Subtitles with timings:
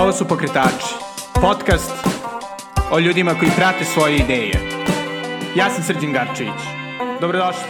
[0.00, 0.94] Ovo su Pokretači,
[1.34, 1.92] podcast
[2.92, 4.52] o ljudima koji prate svoje ideje.
[5.56, 6.60] Ja sam Srđan Garčević.
[7.20, 7.62] Dobrodošli.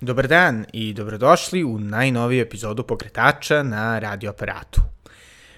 [0.00, 4.80] Dobar dan i dobrodošli u najnoviju epizodu Pokretača na radioaparatu.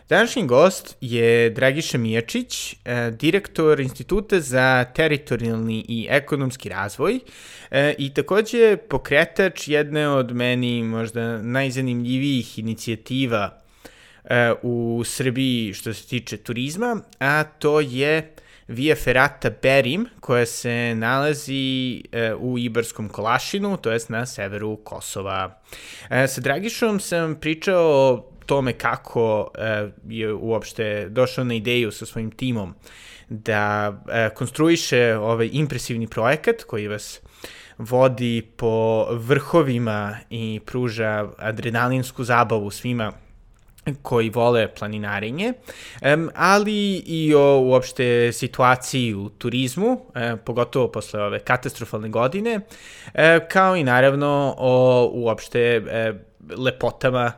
[0.09, 7.21] Današnji gost je Dragiša Mijačić, e, direktor Instituta za teritorijalni i ekonomski razvoj
[7.71, 13.63] e, i takođe pokretač jedne od meni možda najzanimljivijih inicijativa
[14.25, 18.35] e, u Srbiji što se tiče turizma, a to je
[18.69, 22.03] Via Ferrata Berim, koja se nalazi
[22.39, 25.61] u Ibarskom Kolašinu, to jest na severu Kosova.
[26.29, 32.31] sa Dragišom sam pričao o tome kako e, je uopšte došao na ideju sa svojim
[32.31, 32.75] timom
[33.29, 37.21] da e, konstruiše ovaj impresivni projekat koji vas
[37.79, 43.13] vodi po vrhovima i pruža adrenalinsku zabavu svima
[44.03, 45.53] koji vole planinarenje,
[46.35, 52.61] ali i o uopšte situaciji u turizmu, um, pogotovo posle ove katastrofalne godine,
[53.49, 55.83] kao i naravno o uopšte
[56.57, 57.33] lepotama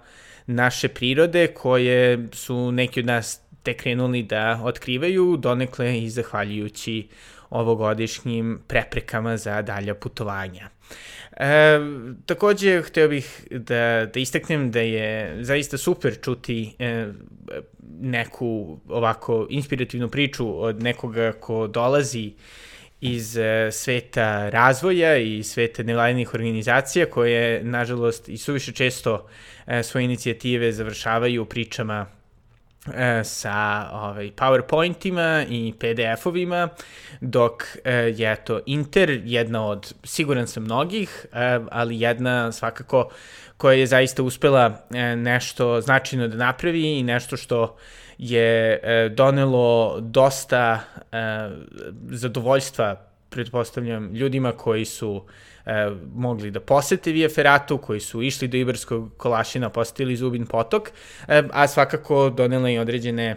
[0.47, 7.09] naše prirode koje su neki od nas te krenuli da otkrivaju, donekle i zahvaljujući
[7.51, 10.69] ovogodišnjim preprekama za dalja putovanja.
[11.37, 11.79] E,
[12.27, 17.07] takođe, hteo bih da, da istaknem da je zaista super čuti e,
[18.01, 22.33] neku ovako inspirativnu priču od nekoga ko dolazi
[23.01, 29.27] iz e, sveta razvoja i sveta nevladinih organizacija koje, nažalost, i suviše često
[29.67, 32.07] e, svoje inicijative završavaju pričama
[32.95, 36.69] e, sa ovaj, PowerPointima i PDF-ovima,
[37.21, 43.11] dok e, je to Inter jedna od, siguran sam mnogih, e, ali jedna svakako
[43.57, 47.77] koja je zaista uspela e, nešto značajno da napravi i nešto što
[48.19, 50.81] je e, donelo dosta
[51.13, 51.17] e,
[52.11, 52.97] zadovoljstva
[53.31, 55.25] pretpostavljam ljudima koji su
[55.67, 60.91] e, mogli da posete Via Ferratu, koji su išli do Ibarskog kolašina, posetili Zubin potok,
[61.53, 63.37] a svakako donela i određene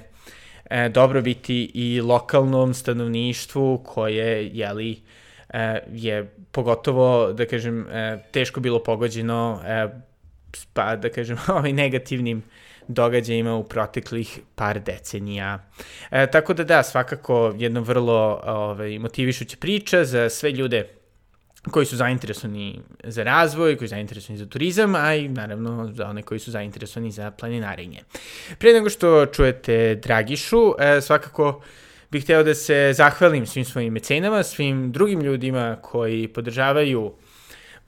[0.92, 5.02] dobrobiti i lokalnom stanovništvu koje, jeli,
[5.92, 7.88] je pogotovo, da kažem,
[8.32, 9.62] teško bilo pogođeno
[10.74, 12.44] pa, da kažem, ovaj negativnim
[12.90, 15.60] događajima u proteklih par decenija.
[16.12, 20.90] E, tako da da, svakako jedna vrlo ovaj, motivišuća priča za sve ljude
[21.72, 26.22] koji su zainteresovani za razvoj, koji su zainteresovani za turizam, a i naravno za one
[26.22, 28.00] koji su zainteresovani za planinarenje.
[28.58, 31.62] Pre nego što čujete Dragišu, e, svakako
[32.12, 37.14] bih hteo da se zahvalim svim svojim mecenama, svim drugim ljudima koji podržavaju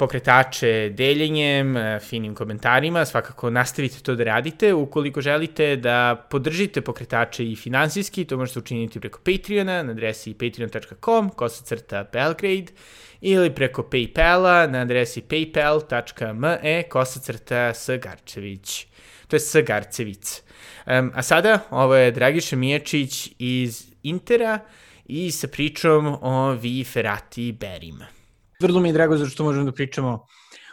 [0.02, 4.74] pokretače deljenjem, e, finim komentarima, svakako nastavite to da radite.
[4.74, 11.30] Ukoliko želite da podržite pokretače i finansijski, to možete učiniti preko Patreona na adresi patreon.com,
[11.30, 12.74] kosacrta Belgrade,
[13.22, 18.88] ili preko Paypala na adresi paypal.me, kosacrta Sgarčević.
[19.28, 20.42] To je Sgarcevic.
[20.88, 24.60] Um, a sada, ovo je Dragiša Mijačić iz Intera
[25.06, 28.21] i sa pričom o Vi Ferrati Berim.
[28.62, 30.26] Vrlo mi je drago zato što možemo da pričamo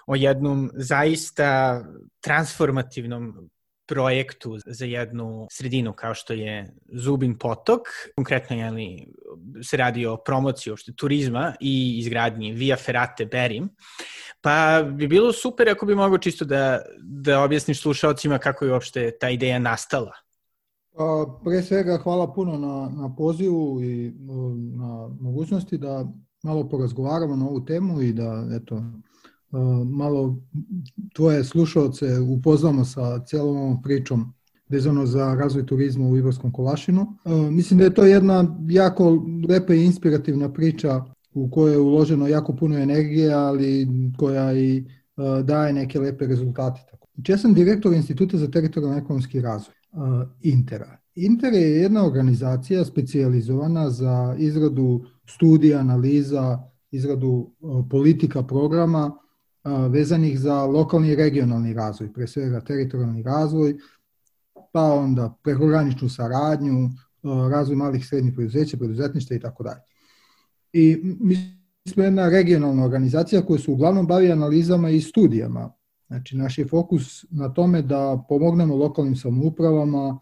[0.07, 1.85] o jednom zaista
[2.21, 3.51] transformativnom
[3.89, 7.81] projektu za jednu sredinu kao što je Zubin potok.
[8.17, 9.07] Konkretno je li,
[9.63, 13.69] se radi o promociji uopšte turizma i izgradnji Via Ferrate Berim.
[14.41, 19.11] Pa bi bilo super ako bi mogo čisto da, da objasniš slušalcima kako je uopšte
[19.21, 20.13] ta ideja nastala.
[20.97, 24.13] Pa, pre svega hvala puno na, na pozivu i
[24.77, 26.05] na mogućnosti da
[26.43, 28.83] malo porazgovaramo na ovu temu i da eto, e,
[29.85, 30.37] malo
[31.15, 34.33] tvoje slušalce upoznamo sa celom ovom pričom
[34.69, 37.07] vezano za razvoj turizma u Ibarskom Kolašinu.
[37.25, 41.05] E, mislim da je to jedna jako lepa i inspirativna priča
[41.35, 43.89] u kojoj je uloženo jako puno energije, ali
[44.19, 44.85] koja i e,
[45.43, 46.81] daje neke lepe rezultate.
[47.39, 49.75] Sam direktor Instituta za teritorijalno ekonomski razvoj,
[50.43, 50.99] Intera.
[51.21, 57.51] Inter je jedna organizacija specijalizovana za izradu studija, analiza, izradu
[57.91, 59.19] politika, programa
[59.91, 63.77] vezanih za lokalni i regionalni razvoj, pre svega teritorijalni razvoj,
[64.73, 66.91] pa onda prekograničnu saradnju,
[67.51, 69.81] razvoj malih i srednjih preduzeća, preduzetništa i tako dalje.
[70.73, 71.37] I mi
[71.89, 75.73] smo jedna regionalna organizacija koja se uglavnom bavi analizama i studijama.
[76.07, 80.19] Znači, naš je fokus na tome da pomognemo lokalnim samoupravama,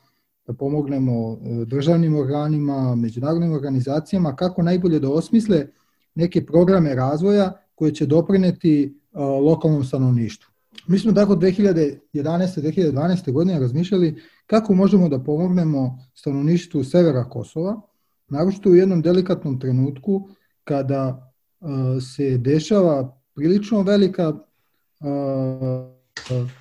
[0.46, 5.66] da pomognemo e, državnim organima, međunarodnim organizacijama kako najbolje da osmisle
[6.14, 10.50] neke programe razvoja koje će doprineti e, lokalnom stanovništvu.
[10.86, 11.98] Mi smo tako 2011.
[12.14, 13.32] 2012.
[13.32, 17.80] godine razmišljali kako možemo da pomognemo stanovništvu severa Kosova,
[18.28, 20.28] naročito u jednom delikatnom trenutku
[20.64, 21.68] kada uh,
[22.16, 24.32] se dešava prilično velika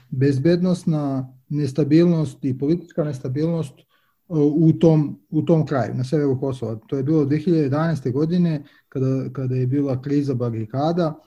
[0.10, 3.74] bezbednostna nestabilnost i politička nestabilnost
[4.56, 6.76] u tom, u tom kraju, na severu Kosova.
[6.88, 8.12] To je bilo 2011.
[8.12, 11.20] godine kada, kada je bila kriza barikada,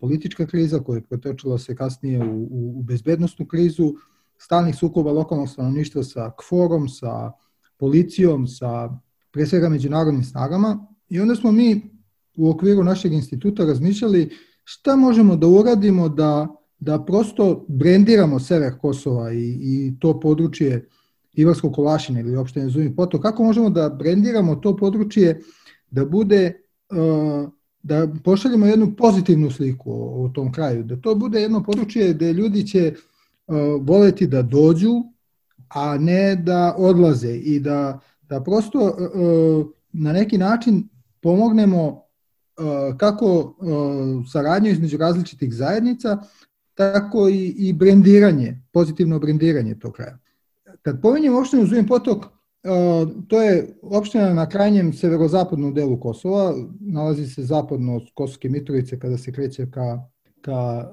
[0.00, 3.94] politička kriza koja je pretočila se kasnije u, u, u bezbednostnu krizu,
[4.38, 7.32] stalnih sukoba lokalnog stanovništva sa kforom, sa
[7.78, 8.90] policijom, sa
[9.30, 11.90] pre svega međunarodnim snagama i onda smo mi
[12.36, 14.30] u okviru našeg instituta razmišljali
[14.64, 16.48] šta možemo da uradimo da,
[16.82, 20.88] da prosto brendiramo sever Kosova i, i to područje
[21.32, 25.40] Ivarskog Kolašina ili opštine Zumi Potok, kako možemo da brendiramo to područje
[25.90, 27.48] da bude, uh,
[27.82, 32.32] da pošaljemo jednu pozitivnu sliku o, o tom kraju, da to bude jedno područje gde
[32.32, 35.02] ljudi će uh, voleti da dođu,
[35.68, 40.88] a ne da odlaze i da, da prosto uh, na neki način
[41.20, 42.02] pomognemo
[42.96, 43.54] kako
[44.32, 46.18] saradnju između različitih zajednica,
[46.92, 50.18] tako i, i brendiranje, pozitivno brendiranje tog kraja.
[50.82, 52.24] Kad pominjem opštinu Zujim potok,
[53.28, 59.18] to je opština na krajnjem severozapadnom delu Kosova, nalazi se zapadno od Kosovske Mitrovice kada
[59.18, 59.98] se kreće ka,
[60.40, 60.90] ka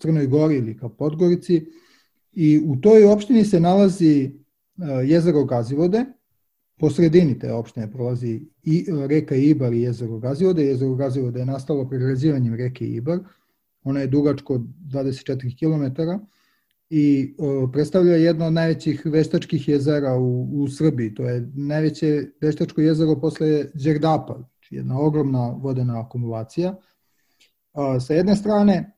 [0.00, 1.66] Crnoj Gori ili ka Podgorici
[2.32, 4.32] i u toj opštini se nalazi
[5.04, 6.04] jezero Gazivode,
[6.80, 10.66] po sredini te opštine prolazi i reka Ibar i jezero Gazivode.
[10.66, 13.18] Jezero Gazivode je nastalo pregrazivanjem reke Ibar,
[13.88, 16.00] ona je dugačko 24 km
[16.90, 17.34] i
[17.72, 21.14] predstavlja jedno od najvećih veštačkih jezera u, u Srbiji.
[21.14, 26.76] To je najveće veštačko jezero posle Đerdapa, znači jedna ogromna vodena akumulacija.
[27.72, 28.92] A, sa jedne strane,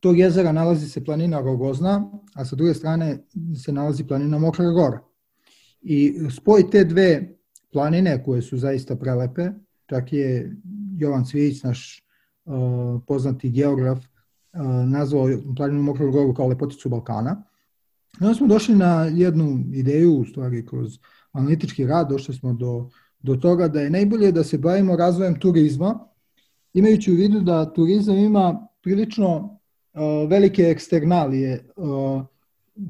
[0.00, 3.18] tog jezera nalazi se planina Rogozna, a sa druge strane
[3.64, 5.00] se nalazi planina Mokra Gora.
[5.82, 7.36] I spoj te dve
[7.72, 9.50] planine, koje su zaista prelepe,
[9.86, 10.56] čak je
[10.98, 12.05] Jovan Cvijić, naš
[13.06, 13.98] poznati geograf,
[14.86, 17.42] nazvao planinu Mokru goru kao lepoticu Balkana.
[18.20, 20.98] I onda smo došli na jednu ideju, u stvari kroz
[21.32, 22.88] analitički rad, došli smo do,
[23.18, 25.98] do toga da je najbolje da se bavimo razvojem turizma,
[26.74, 32.22] imajući u vidu da turizam ima prilično uh, velike eksternalije, uh,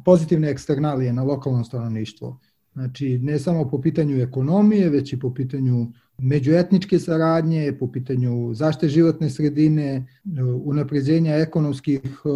[0.05, 2.41] pozitivne eksternalije na lokalno stanovništvo.
[2.77, 8.89] Znači, ne samo po pitanju ekonomije, već i po pitanju međuetničke saradnje, po pitanju zašte
[8.89, 10.07] životne sredine,
[10.65, 12.29] unapređenja ekonomskih e,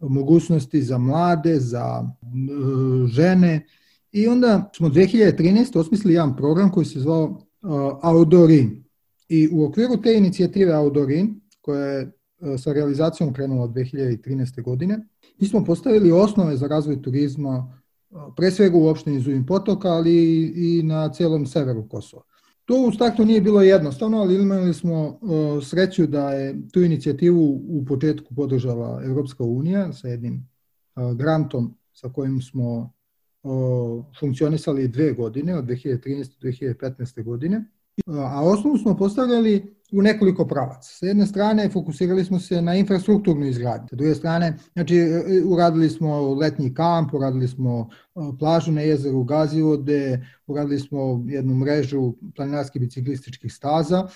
[0.00, 3.66] mogućnosti za mlade, za e, žene.
[4.12, 5.78] I onda smo 2013.
[5.78, 7.66] osmislili jedan program koji se zvao e,
[8.02, 8.84] Outdoorin.
[9.28, 12.12] I u okviru te inicijative Outdoorin, koja je
[12.58, 14.62] sa realizacijom krenula od 2013.
[14.62, 15.06] godine,
[15.38, 17.83] mi smo postavili osnove za razvoj turizma
[18.36, 22.22] pre svega u opštini Zujim potoka, ali i na celom severu Kosova.
[22.64, 25.20] To u startu nije bilo jednostavno, ali imali smo
[25.62, 30.48] sreću da je tu inicijativu u početku podržala Evropska unija sa jednim
[31.14, 32.92] grantom sa kojim smo
[34.20, 36.40] funkcionisali dve godine, od 2013.
[36.40, 37.24] do 2015.
[37.24, 37.64] godine.
[38.06, 40.88] A osnovu smo postavljali u nekoliko pravaca.
[40.88, 45.42] Sa jedne strane fokusirali smo se na infrastrukturnu izgradnju, sa druge strane znači, e, e,
[45.44, 52.12] uradili smo letnji kamp, uradili smo e, plažu na jezeru Gazivode, uradili smo jednu mrežu
[52.36, 54.08] planinarskih biciklističkih staza.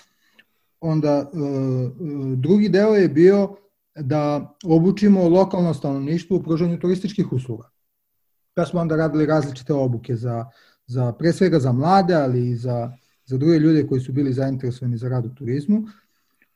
[0.81, 1.31] Onda
[2.35, 3.55] drugi deo je bio
[3.95, 7.69] da obučimo lokalno stanovništvo u pružanju turističkih usluga.
[8.53, 10.45] Pa smo onda radili različite obuke za,
[10.87, 12.91] za pre svega za mlade, ali i za
[13.29, 15.83] za druge ljude koji su bili zainteresovani za rad u turizmu.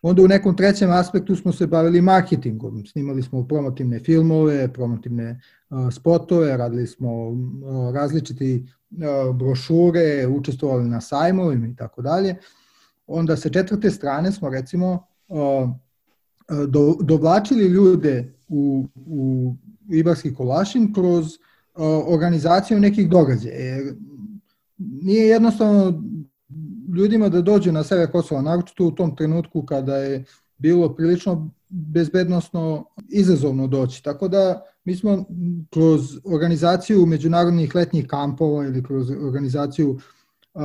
[0.02, 2.86] Onda u nekom trećem aspektu smo se bavili marketingom.
[2.86, 5.42] Snimali smo promotivne filmove, promotivne
[5.92, 7.10] spotove, radili smo
[7.94, 8.66] različiti
[9.34, 12.36] brošure, učestvovali na sajmovima i tako dalje.
[13.08, 15.06] Onda sa četvrte strane smo recimo
[16.68, 19.56] do, dovlačili ljude u, u
[19.90, 21.26] Ibarski kolašin kroz
[22.08, 23.94] organizaciju nekih događaja.
[24.78, 26.04] Nije jednostavno
[26.96, 30.24] ljudima da dođu na sever Kosova, naročito u tom trenutku kada je
[30.58, 34.04] bilo prilično bezbednostno izazovno doći.
[34.04, 35.26] Tako da mi smo
[35.70, 40.62] kroz organizaciju međunarodnih letnjih kampova ili kroz organizaciju uh,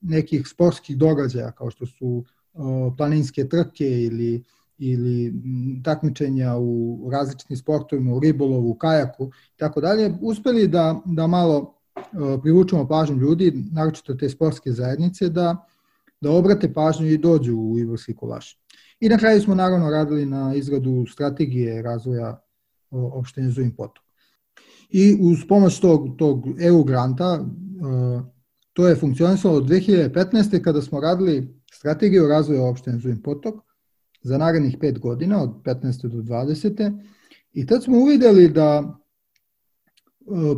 [0.00, 4.44] nekih sportskih događaja kao što su uh, planinske trke ili
[4.78, 5.34] ili
[5.84, 11.73] takmičenja u različitim sportovima, u ribolovu, u kajaku i tako dalje, uspeli da, da malo
[12.42, 15.66] privučemo pažnju ljudi, naročito te sportske zajednice, da,
[16.20, 18.58] da obrate pažnju i dođu u Ivorski kolaš.
[19.00, 22.40] I na kraju smo naravno radili na izradu strategije razvoja
[22.90, 24.04] opštine Zuim potok.
[24.90, 27.44] I uz pomoć tog, tog EU granta
[28.72, 30.62] to je funkcionisalo od 2015.
[30.62, 33.54] kada smo radili strategiju razvoja opštine Zuim potok
[34.22, 36.08] za narednih pet godina, od 15.
[36.08, 37.00] do 20.
[37.52, 38.98] I tad smo uvideli da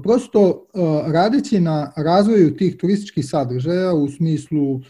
[0.03, 0.67] prosto
[1.07, 4.81] radeći na razvoju tih turističkih sadržaja u smislu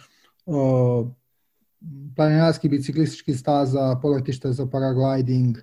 [2.17, 5.57] planinarskih biciklističkih staza, poletišta za paragliding,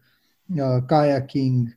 [0.88, 1.67] kajaking,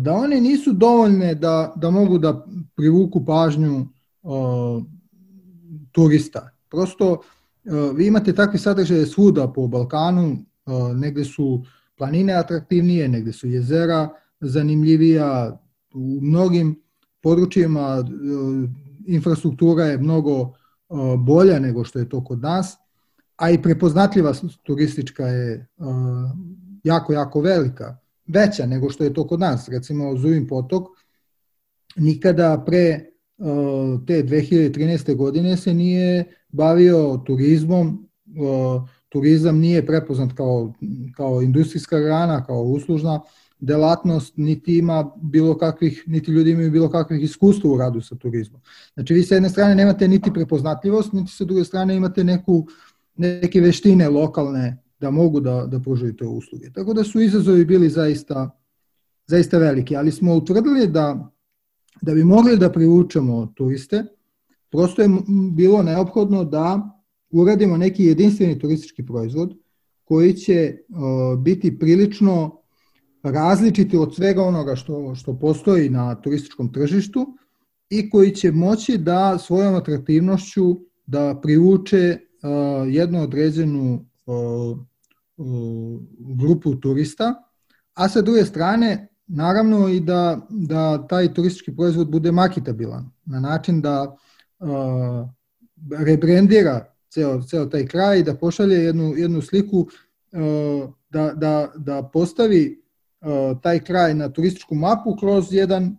[0.00, 2.46] da one nisu dovoljne da, da mogu da
[2.76, 3.86] privuku pažnju
[5.92, 6.50] turista.
[6.70, 7.20] Prosto
[7.94, 10.36] vi imate takve sadržaje svuda po Balkanu,
[10.94, 11.64] negde su
[11.98, 14.08] planine atraktivnije, negde su jezera
[14.40, 15.58] zanimljivija,
[15.98, 16.82] u mnogim
[17.22, 18.04] područjima
[19.06, 20.52] infrastruktura je mnogo
[21.18, 22.76] bolja nego što je to kod nas,
[23.36, 25.66] a i prepoznatljiva turistička je
[26.84, 29.68] jako, jako velika, veća nego što je to kod nas.
[29.68, 30.86] Recimo, Zuvim potok
[31.96, 33.04] nikada pre
[34.06, 35.16] te 2013.
[35.16, 38.08] godine se nije bavio turizmom,
[39.08, 40.72] turizam nije prepoznat kao,
[41.16, 43.20] kao industrijska grana, kao uslužna
[43.60, 48.60] delatnost, niti ima bilo kakvih, niti ljudi imaju bilo kakvih iskustva u radu sa turizmom.
[48.94, 52.66] Znači vi sa jedne strane nemate niti prepoznatljivost, niti sa druge strane imate neku,
[53.16, 56.72] neke veštine lokalne da mogu da, da pružaju te usluge.
[56.72, 58.50] Tako da su izazovi bili zaista,
[59.26, 61.30] zaista veliki, ali smo utvrdili da,
[62.02, 64.04] da bi mogli da privučemo turiste,
[64.70, 65.08] prosto je
[65.52, 66.98] bilo neophodno da
[67.30, 69.54] uradimo neki jedinstveni turistički proizvod
[70.04, 72.57] koji će uh, biti prilično
[73.22, 77.26] različiti od svega onoga što, što postoji na turističkom tržištu
[77.90, 84.78] i koji će moći da svojom atraktivnošću da privuče uh, jednu određenu uh,
[85.36, 87.34] uh, grupu turista,
[87.94, 93.80] a sa druge strane naravno i da, da taj turistički proizvod bude makitabilan na način
[93.80, 94.16] da
[94.58, 94.68] uh,
[95.98, 102.87] rebrandira ceo, ceo taj kraj, da pošalje jednu, jednu sliku, uh, da, da, da postavi
[103.62, 105.96] taj kraj na turističku mapu kroz jedan,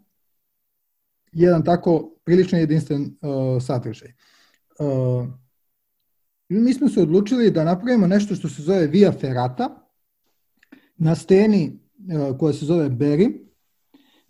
[1.32, 4.14] jedan tako prilično jedinstven uh, sadržaj.
[4.80, 5.28] Uh,
[6.50, 9.88] mi smo se odlučili da napravimo nešto što se zove Via Ferrata
[10.98, 11.80] na steni
[12.40, 13.46] koja se zove Beri.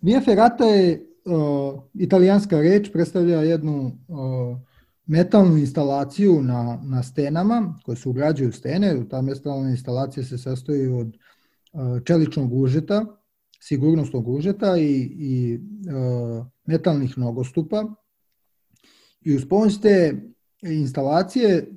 [0.02, 3.92] Via Ferrata je uh, italijanska reč, predstavlja jednu
[5.06, 9.10] metalnu instalaciju na, na stenama koje se ugrađuju u stene.
[9.10, 11.18] Ta metalna instalacija se sastoji od
[12.06, 13.06] čeličnog užeta,
[13.62, 15.60] sigurnosnog užeta i, i
[16.66, 17.86] metalnih nogostupa.
[19.22, 20.22] I uz pomoć te
[20.62, 21.72] instalacije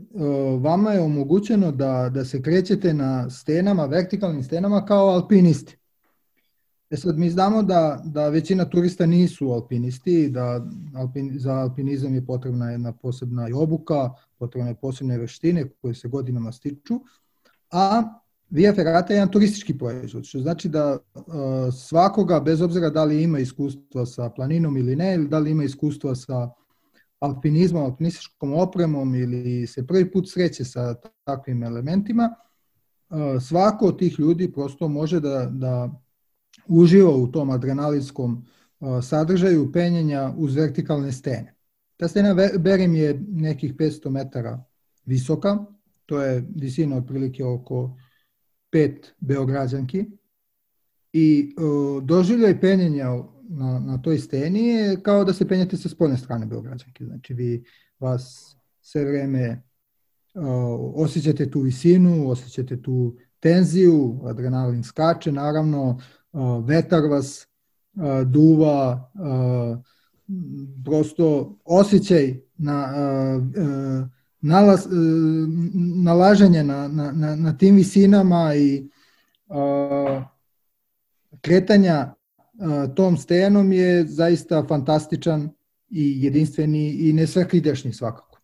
[0.61, 5.77] vama je omogućeno da, da se krećete na stenama, vertikalnim stenama kao alpinisti.
[6.91, 12.27] E sad mi znamo da, da većina turista nisu alpinisti, da alpin, za alpinizam je
[12.27, 17.01] potrebna jedna posebna obuka, potrebne posebne veštine koje se godinama stiču,
[17.71, 18.03] a
[18.53, 21.23] Via Ferrata je jedan turistički proizvod, što znači da uh,
[21.75, 25.65] svakoga, bez obzira da li ima iskustva sa planinom ili ne, ili da li ima
[25.65, 26.51] iskustva sa
[27.19, 30.95] alpinizmom, alpinističkom opremom ili se prvi put sreće sa
[31.25, 32.35] takvim elementima,
[33.11, 35.91] uh, svako od tih ljudi prosto može da, da
[36.69, 38.47] uživa u tom adrenalinskom
[39.03, 41.55] sadržaju penjenja uz vertikalne stene.
[41.97, 44.65] Ta stena Berim je nekih 500 metara
[45.05, 45.65] visoka,
[46.07, 47.97] to je visina otprilike oko
[48.73, 50.07] pet beograđanki
[51.13, 51.55] i
[52.03, 53.07] doživljaj penjenja
[53.49, 57.05] na, na toj steni je kao da se penjete sa spoljne strane beograđanke.
[57.05, 57.65] Znači vi
[57.99, 59.63] vas sve vreme
[60.95, 66.01] osjećate tu visinu, osjećate tu tenziju, adrenalin skače, naravno
[66.67, 67.49] vetar vas
[68.27, 69.13] duva,
[70.85, 72.95] prosto osjećaj na
[74.43, 74.87] nalaz,
[76.05, 78.89] nalaženje na, na, na, tim visinama i
[81.41, 82.15] kretanja
[82.97, 85.51] tom stenom je zaista fantastičan
[85.91, 88.39] i jedinstveni i nesvakidašnji svakako.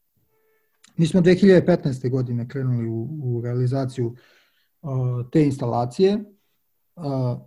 [0.96, 2.10] Mi smo 2015.
[2.10, 4.14] godine krenuli u, u realizaciju
[5.32, 6.24] te instalacije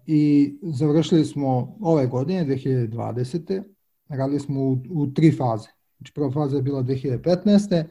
[0.06, 3.64] i završili smo ove godine, 2020.
[4.10, 5.70] Radili smo u, u tri faze.
[5.98, 7.86] Znači prva faza je bila 2015.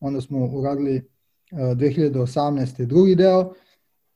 [0.00, 1.08] Onda smo uradili
[1.52, 2.86] 2018.
[2.86, 3.54] drugi deo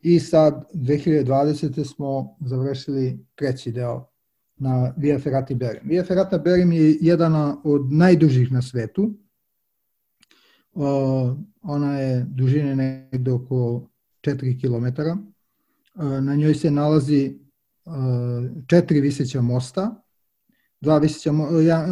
[0.00, 1.84] i sad 2020.
[1.94, 4.06] smo završili treći deo
[4.56, 5.82] na Via Ferrati Berim.
[5.84, 9.14] Via Ferrata Berim je jedna od najdužih na svetu.
[11.62, 13.88] Ona je dužine negde oko
[14.22, 15.02] 4 km
[16.20, 17.38] na njoj se nalazi
[18.66, 20.02] četiri viseća mosta,
[20.80, 21.32] dva viseća,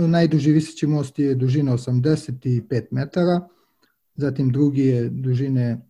[0.09, 3.49] najduži viseći most je dužina 85 metara,
[4.15, 5.81] zatim drugi je dužine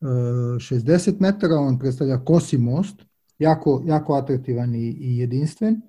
[0.00, 3.02] 60 metara, on predstavlja kosi most,
[3.38, 5.80] jako, jako atraktivan i, i jedinstven.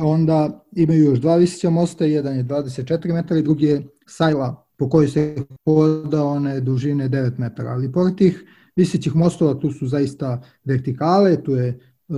[0.00, 4.88] Onda imaju još dva visića mosta, jedan je 24 metara i drugi je sajla po
[4.88, 7.70] kojoj se hoda one dužine 9 metara.
[7.70, 8.44] Ali pored tih
[8.76, 12.16] visićih mostova tu su zaista vertikale, tu je uh,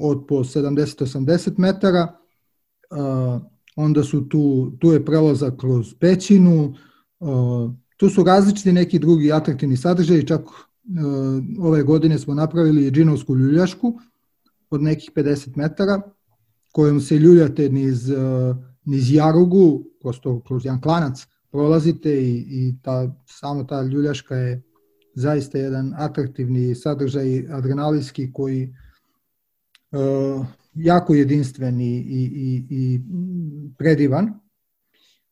[0.00, 2.18] od po 70-80 metara,
[2.90, 3.42] uh,
[3.76, 6.74] onda su tu, tu je prelazak kroz pećinu,
[7.20, 10.42] uh, tu su različiti neki drugi atraktivni sadržaji, čak
[11.60, 14.00] ove godine smo napravili džinovsku ljuljašku
[14.70, 16.00] od nekih 50 metara,
[16.72, 18.10] kojom se ljuljate niz,
[18.84, 24.62] niz jarugu, prosto kroz jedan klanac prolazite i, i ta, samo ta ljuljaška je
[25.14, 28.74] zaista jedan atraktivni sadržaj adrenalinski koji
[29.90, 33.00] uh, jako jedinstven i, i, i, i
[33.78, 34.40] predivan.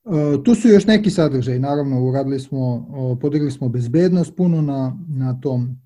[0.07, 4.99] Uh, tu su još neki sadržaj, naravno uradili smo, uh, podigli smo bezbednost puno na,
[5.09, 5.77] na tom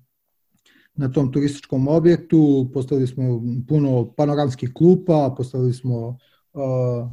[0.93, 6.13] na tom turističkom objektu, postavili smo puno panoramskih klupa, postavili smo uh,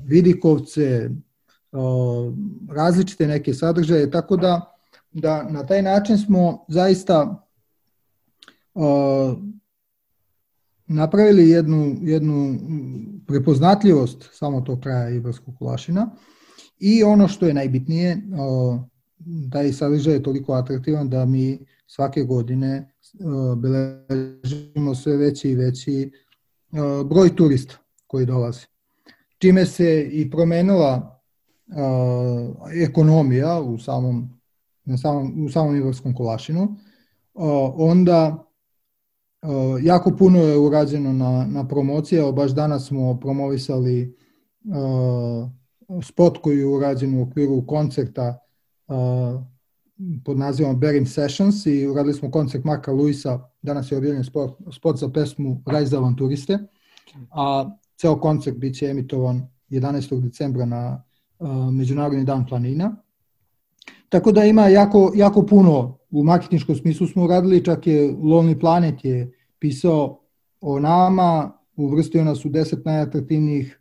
[0.05, 1.11] vidikovce,
[1.73, 2.35] uh,
[2.71, 4.79] različite neke sadržaje, tako da
[5.13, 7.47] da na taj način smo zaista
[8.75, 9.39] uh,
[10.87, 12.59] napravili jednu, jednu
[13.27, 16.11] prepoznatljivost samo tog kraja Ibarskog kulašina
[16.79, 18.23] i ono što je najbitnije,
[19.53, 22.95] taj sadržaj je toliko atraktivan da mi svake godine
[23.57, 26.11] beležimo sve veći i veći
[27.05, 27.75] broj turista
[28.07, 28.67] koji dolaze.
[29.39, 31.21] Čime se i promenila
[32.83, 34.39] ekonomija u samom
[34.85, 36.77] na samom, u samom Ivarskom kolašinu,
[37.75, 38.45] onda
[39.83, 44.17] jako puno je urađeno na, na promocije, baš danas smo promovisali
[46.03, 48.39] spot koji je urađen u okviru koncerta
[50.25, 54.97] pod nazivom Berim Sessions i uradili smo koncert Marka Luisa, danas je objavljen spot, spot
[54.97, 56.59] za pesmu Raj za avanturiste,
[57.31, 60.21] a ceo koncert biće emitovan 11.
[60.21, 61.05] decembra na
[61.73, 62.97] Međunarodni dan planina.
[64.09, 69.05] Tako da ima jako, jako puno u marketinškom smislu smo uradili, čak je Lonely Planet
[69.05, 70.21] je pisao
[70.61, 73.78] o nama, uvrstio nas u 10 najatraktivnijih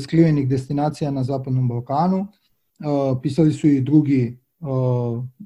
[0.00, 2.18] skrivenih destinacija na Zapadnom Balkanu.
[2.18, 2.84] E,
[3.22, 4.64] pisali su i drugi e,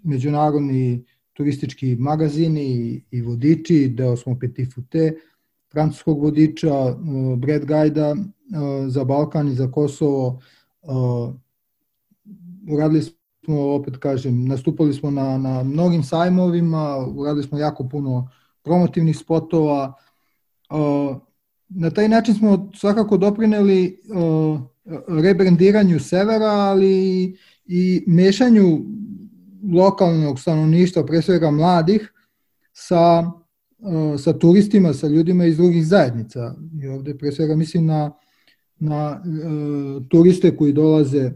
[0.04, 5.12] međunarodni turistički magazini i vodiči, deo smo Petit Fute,
[5.72, 6.96] francuskog vodiča,
[7.36, 8.16] Brad Gajda
[8.88, 10.40] za Balkan i za Kosovo.
[12.70, 18.28] Uradili smo, opet kažem, nastupali smo na, na mnogim sajmovima, uradili smo jako puno
[18.62, 19.94] promotivnih spotova.
[21.74, 23.98] Na taj način smo svakako doprineli
[25.22, 28.80] rebrandiranju severa, ali i mešanju
[29.74, 32.12] lokalnog stanovništva, pre svega mladih,
[32.72, 33.30] sa,
[34.18, 36.54] sa turistima, sa ljudima iz drugih zajednica.
[36.82, 38.12] I ovde pre svega mislim na,
[38.78, 39.22] na
[40.10, 41.32] turiste koji dolaze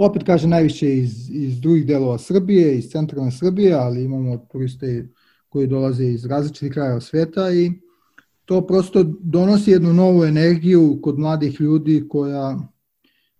[0.00, 5.08] Opet kaže najviše iz, iz drugih delova Srbije, iz centralne Srbije, ali imamo turiste
[5.48, 7.72] koji dolaze iz različitih krajeva sveta i
[8.50, 12.58] to prosto donosi jednu novu energiju kod mladih ljudi koja,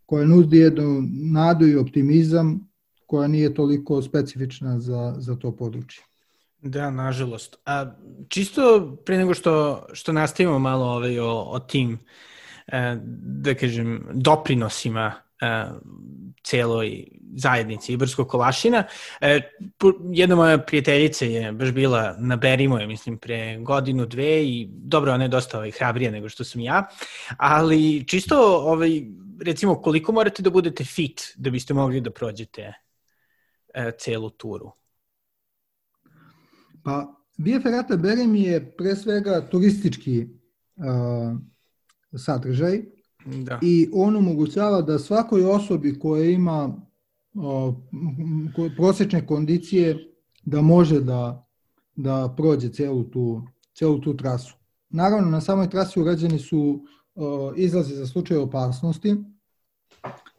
[0.07, 2.71] koja nudi jednu nadu i optimizam
[3.07, 6.05] koja nije toliko specifična za, za to područje.
[6.63, 7.57] Da, nažalost.
[7.67, 7.93] A
[8.29, 11.99] čisto pre nego što, što nastavimo malo ovaj, o, o tim,
[12.67, 15.13] e, da kažem, doprinosima
[16.43, 17.05] celoj
[17.37, 18.85] zajednici Ibarskog Kolašina.
[19.21, 19.41] E,
[20.13, 25.13] jedna moja prijateljica je baš bila na Berimo, je, mislim, pre godinu, dve i dobro,
[25.13, 26.89] ona je dosta ovaj, hrabrija nego što sam ja,
[27.37, 29.03] ali čisto, ovaj,
[29.45, 32.73] recimo, koliko morate da budete fit da biste mogli da prođete
[33.75, 34.73] e, celu turu?
[36.85, 40.27] Pa, Via Ferrata Berim je pre svega turistički
[40.77, 41.39] uh,
[42.19, 42.83] sadržaj,
[43.27, 43.59] Da.
[43.63, 46.75] I on omogućava da svakoj osobi koja ima
[47.35, 47.75] o,
[48.77, 49.97] prosečne kondicije
[50.45, 51.47] da može da,
[51.97, 53.43] da prođe celu tu,
[53.75, 54.55] celu tu trasu.
[54.91, 59.17] Naravno, na samoj trasi urađeni su o, izlazi za slučaj opasnosti.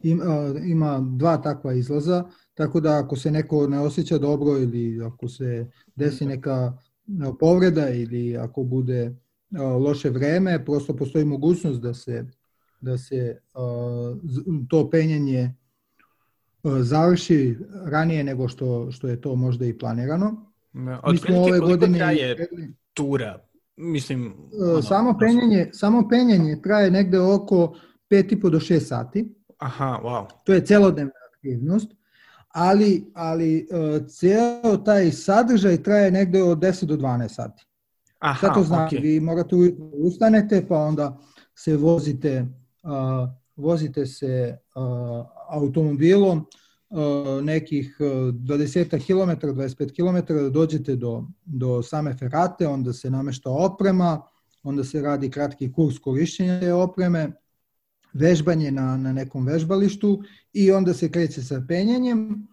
[0.02, 0.24] Ima,
[0.64, 5.70] ima dva takva izlaza, tako da ako se neko ne osjeća dobro ili ako se
[5.96, 6.78] desi neka
[7.40, 9.16] povreda ili ako bude
[9.80, 12.26] loše vreme, prosto postoji mogućnost da se
[12.82, 13.40] da se
[14.68, 15.54] to penjanje
[16.62, 20.52] završi ranije nego što, što je to možda i planirano.
[20.72, 22.46] Da, od prilike koliko godine traje
[22.94, 23.38] tura
[23.76, 24.34] mislim...
[24.60, 27.74] Ono, samo, penjanje, samo penjanje traje negde oko
[28.10, 29.34] 5,5 do 6 sati.
[29.58, 30.26] Aha, wow.
[30.44, 31.88] To je celodnevna aktivnost,
[32.48, 37.66] ali, ali uh, ceo taj sadržaj traje negde od 10 do 12 sati.
[38.18, 38.96] Aha, Šta to znači?
[38.96, 39.02] Okay.
[39.02, 39.56] Vi morate
[39.92, 41.18] ustanete, pa onda
[41.54, 42.46] se vozite,
[43.56, 44.58] vozite se
[45.48, 46.46] automobilom,
[47.42, 54.22] nekih 20 km, 25 km da dođete do, do same ferate, onda se namešta oprema,
[54.62, 57.32] onda se radi kratki kurs korišćenja te opreme,
[58.12, 62.48] vežbanje na, na nekom vežbalištu i onda se kreće sa penjanjem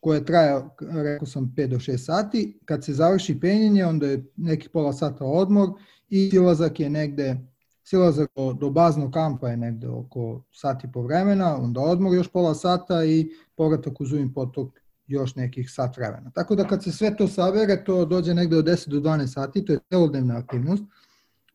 [0.00, 2.58] koje traje, rekao sam, 5 do 6 sati.
[2.64, 5.68] Kad se završi penjenje, onda je neki pola sata odmor
[6.08, 7.36] i silazak je negde
[7.84, 12.54] silazak do, do baznog kampa je negde oko sati po vremena, onda odmor još pola
[12.54, 14.68] sata i povratak u Zuvim potok
[15.06, 16.30] još nekih sat vremena.
[16.30, 19.64] Tako da kad se sve to sabere, to dođe negde od 10 do 12 sati,
[19.64, 20.82] to je celodnevna aktivnost,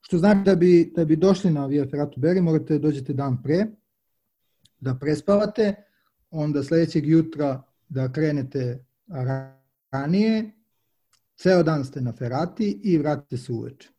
[0.02, 3.44] što znači da bi, da bi došli na Via Ferratu Beri, morate da dođete dan
[3.44, 3.66] pre,
[4.80, 5.76] da prespavate,
[6.32, 8.86] onda sledećeg jutra da krenete
[9.92, 10.52] ranije,
[11.36, 13.90] ceo dan ste na Ferati i vratite se uveče.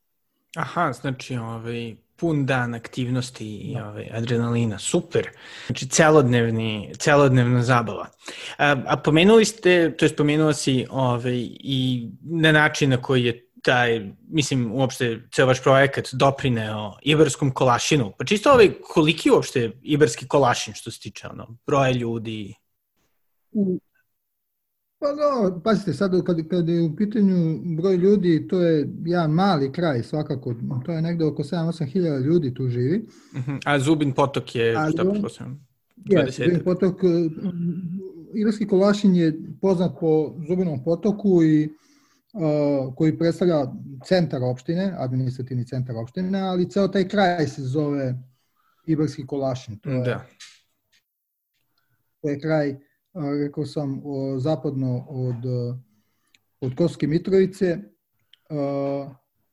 [0.56, 3.88] Aha, znači ovaj, pun dan aktivnosti i da.
[3.88, 4.78] ovaj, adrenalina.
[4.78, 5.28] Super.
[5.66, 8.06] Znači, celodnevni, celodnevna zabava.
[8.58, 13.46] A, a pomenuli ste, to je spomenuo si ovaj, i na način na koji je
[13.62, 18.12] taj, mislim, uopšte ceo vaš projekat doprineo Iberskom kolašinu.
[18.18, 22.54] Pa čisto ovaj, koliki uopšte Iberski kolašin što se tiče ono, broja ljudi?
[25.00, 29.72] Pa no, pazite, sad kad, kad je u pitanju broj ljudi, to je jedan mali
[29.72, 33.06] kraj svakako, to je negde oko 7-8 hiljada ljudi tu živi.
[33.32, 33.60] Uh mhm, -huh.
[33.66, 35.66] A Zubin potok je, Ali šta pretpostavljam?
[36.04, 37.00] Je, Zubin potok,
[38.34, 41.64] Irski Kolašin je poznat po Zubinom potoku i
[42.32, 43.66] uh, koji predstavlja
[44.04, 48.14] centar opštine, administrativni centar opštine, ali ceo taj kraj se zove
[48.86, 49.78] Ibarski Kolašin.
[49.78, 50.26] To je, da.
[52.22, 52.76] To je kraj
[53.14, 55.44] rekao sam, o, zapadno od,
[56.60, 57.78] od Koske Mitrovice.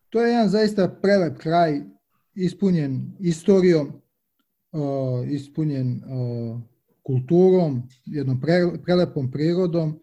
[0.09, 1.81] To je jedan zaista prelep kraj,
[2.35, 4.01] ispunjen istorijom,
[5.29, 6.01] ispunjen
[7.03, 9.99] kulturom, jednom pre, prelepom prirodom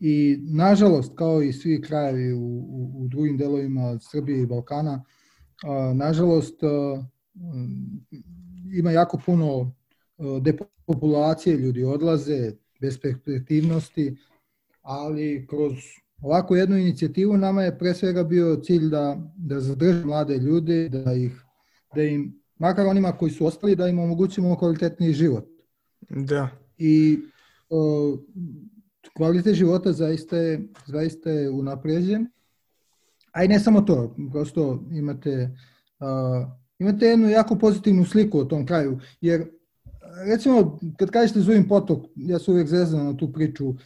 [0.00, 5.04] i nažalost, kao i svi krajevi u, u, u drugim delovima Srbije i Balkana,
[5.94, 6.60] nažalost
[8.72, 9.74] ima jako puno
[10.40, 14.16] depopulacije, ljudi odlaze, besperspektivnosti,
[14.82, 15.72] ali kroz
[16.22, 21.12] ovakvu jednu inicijativu nama je pre svega bio cilj da, da zadrži mlade ljude, da,
[21.12, 21.44] ih,
[21.94, 25.44] da im, makar onima koji su ostali, da im omogućimo kvalitetniji život.
[26.10, 26.48] Da.
[26.78, 27.18] I
[27.70, 28.16] o,
[29.16, 32.26] kvalitet života zaista je, zaista je unapređen.
[33.32, 35.56] A i ne samo to, prosto imate,
[36.00, 39.50] uh, imate jednu jako pozitivnu sliku o tom kraju, jer
[40.26, 43.76] recimo, kad kažete Zujim potok, ja se uvijek zezam na tu priču, uh,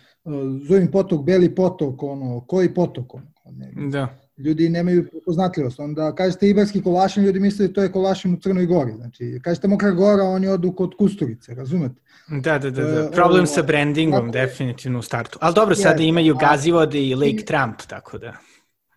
[0.69, 4.19] Zujim potok, Beli potok, ono, koji potok, ono, ne, da.
[4.39, 5.81] ljudi nemaju poznatljivost.
[5.81, 8.93] Onda kažete Ibarski kolašin, ljudi misle da to je kolašin u Crnoj Gori.
[8.93, 12.01] Znači, kažete Mokra Gora, oni odu kod Kusturice, razumete?
[12.29, 13.11] Da, da, da, da.
[13.11, 15.39] problem sa brandingom, tako, definitivno u startu.
[15.41, 18.33] Ali dobro, sada imaju Gazivode i Lake Trump, tako da...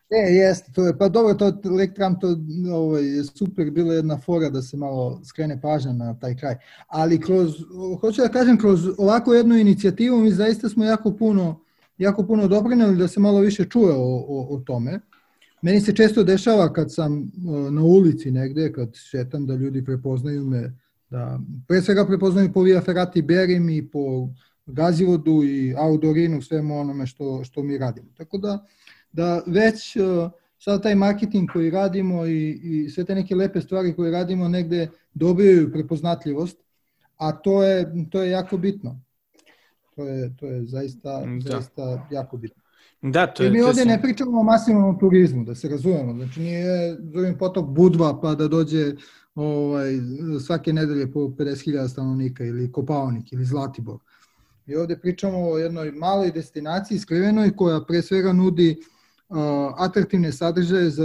[0.09, 2.37] E, jeste, to je, pa dobro, to Lake Trump, to
[2.73, 3.03] ovaj,
[3.37, 6.55] super, bila jedna fora da se malo skrene pažnja na taj kraj.
[6.87, 7.53] Ali kroz,
[8.01, 11.61] hoću da kažem, kroz ovako jednu inicijativu mi zaista smo jako puno,
[11.97, 14.99] jako puno doprinali da se malo više čuje o, o, o tome.
[15.61, 17.31] Meni se često dešava kad sam
[17.71, 20.73] na ulici negde, kad šetam da ljudi prepoznaju me,
[21.09, 24.29] da pre svega prepoznaju po Via Ferrati Berim i po
[24.65, 28.07] Gazivodu i Audorinu, svemu onome što, što mi radimo.
[28.17, 28.65] Tako da,
[29.15, 33.95] da već uh, sad taj marketing koji radimo i, i sve te neke lepe stvari
[33.95, 36.57] koje radimo negde dobijaju prepoznatljivost,
[37.17, 38.99] a to je, to je jako bitno.
[39.95, 41.51] To je, to je zaista, da.
[41.51, 42.63] zaista jako bitno.
[43.01, 43.87] Da, to je, Jer mi ovde sam...
[43.87, 46.13] ne pričamo o masivnom turizmu, da se razumemo.
[46.13, 48.93] Znači nije zovem potok Budva pa da dođe
[49.35, 49.91] ovaj,
[50.45, 53.99] svake nedelje po 50.000 stanovnika ili Kopaonik ili Zlatibor.
[54.65, 58.77] Mi ovde pričamo o jednoj maloj destinaciji skrivenoj koja pre svega nudi
[59.77, 61.03] atraktivne sadržaje za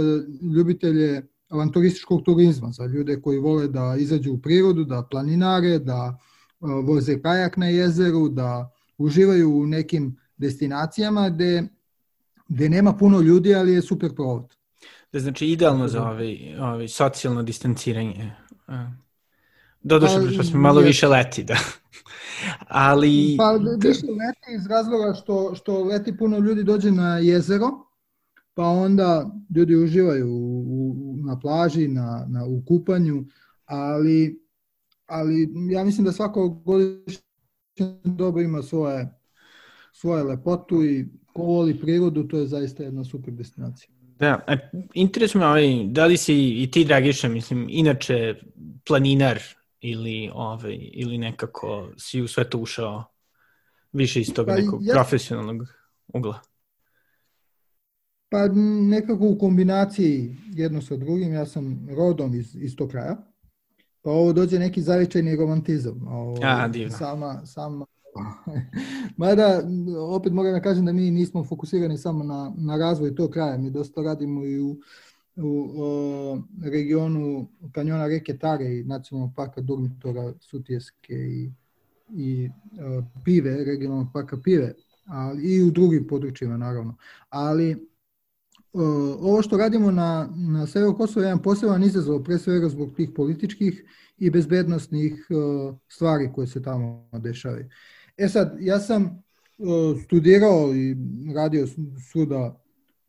[0.55, 6.17] ljubitelje avanturističkog turizma, za ljude koji vole da izađu u prirodu, da planinare, da
[6.59, 11.63] voze kajak na jezeru, da uživaju u nekim destinacijama gde,
[12.47, 14.55] gde nema puno ljudi, ali je super provod.
[15.13, 18.35] Da znači idealno za ovaj, ovaj socijalno distanciranje.
[19.83, 21.57] Doduše, pa, smo malo je, više leti, da.
[22.67, 23.35] ali...
[23.37, 23.51] Pa
[23.83, 27.69] više leti iz razloga što, što leti puno ljudi dođe na jezero,
[28.53, 33.25] pa onda ljudi uživaju u, u, na plaži, na, na, u kupanju,
[33.65, 34.39] ali,
[35.05, 37.23] ali ja mislim da svako godišnje
[38.03, 39.19] doba ima svoje,
[39.93, 43.89] svoje lepotu i ko voli prirodu, to je zaista jedna super destinacija.
[44.19, 44.45] Da,
[44.93, 48.35] interesuje me ovaj, da li si i ti, Dragiša, mislim, inače
[48.87, 49.39] planinar
[49.81, 53.03] ili, ovaj, ili nekako si u sve to ušao
[53.91, 55.67] više iz toga pa, nekog ja, profesionalnog
[56.07, 56.39] ugla?
[58.31, 58.47] Pa
[58.81, 63.17] nekako u kombinaciji jedno sa drugim, ja sam rodom iz, iz tog kraja,
[64.01, 66.07] pa ovo dođe neki zavičajni romantizam.
[66.07, 66.97] Ovo, A, divno.
[66.97, 67.85] Sama, sama,
[69.17, 69.61] Mada,
[70.09, 73.71] opet moram da kažem da mi nismo fokusirani samo na, na razvoj tog kraja, mi
[73.71, 74.77] dosta radimo i u,
[75.35, 81.51] u o, regionu kanjona reke Tare i nacionalnog parka Durmitora, Sutijeske i,
[82.09, 82.49] i
[82.81, 84.73] o, Pive, regionalnog parka Pive,
[85.05, 86.95] ali i u drugim područjima naravno.
[87.29, 87.90] Ali
[88.73, 93.09] ovo što radimo na, na severu Kosova je jedan poseban izazov, pre svega zbog tih
[93.15, 93.83] političkih
[94.17, 97.65] i bezbednostnih o, stvari koje se tamo dešavaju.
[98.17, 99.23] E sad, ja sam
[100.03, 100.95] studirao i
[101.35, 101.67] radio
[102.11, 102.61] svuda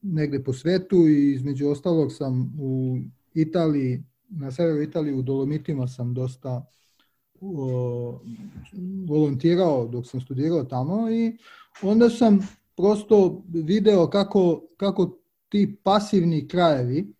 [0.02, 2.98] negde po svetu i između ostalog sam u
[3.34, 6.66] Italiji, na severu Italije u Dolomitima sam dosta
[7.40, 8.20] o,
[9.08, 11.38] volontirao dok sam studirao tamo i
[11.82, 15.21] onda sam prosto video kako, kako
[15.52, 17.14] ti pasivni krajevi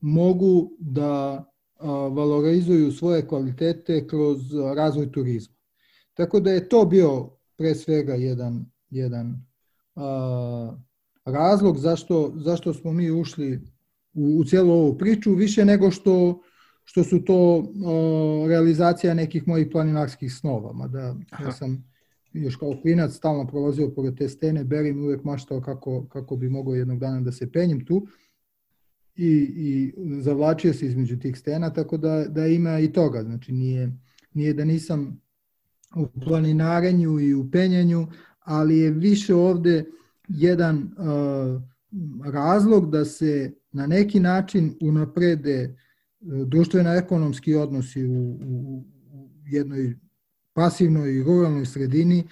[0.00, 1.44] mogu da
[2.10, 4.38] valorizuju svoje kvalitete kroz
[4.76, 5.54] razvoj turizma.
[6.14, 9.46] Tako da je to bio pre svega jedan, jedan
[9.94, 10.76] a,
[11.24, 13.60] razlog zašto, zašto smo mi ušli
[14.14, 16.42] u, u cijelu ovu priču, više nego što,
[16.84, 20.72] što su to a, realizacija nekih mojih planinarskih snova.
[20.72, 21.90] Mada ja sam
[22.32, 26.74] još kao klinac stalno prolazio pored te stene, Berim uvek maštao kako, kako bi mogao
[26.74, 28.06] jednog dana da se penjem tu
[29.16, 33.22] i, i zavlačio se između tih stena, tako da, da ima i toga.
[33.22, 33.92] Znači nije,
[34.34, 35.20] nije da nisam
[35.96, 38.06] u planinarenju i u penjanju,
[38.40, 39.84] ali je više ovde
[40.28, 41.62] jedan uh,
[42.32, 45.78] razlog da se na neki način unaprede uh,
[46.46, 49.98] društveno-ekonomski odnosi u, u, u jednoj
[50.58, 52.24] pasivnoj i ruralnoj sredini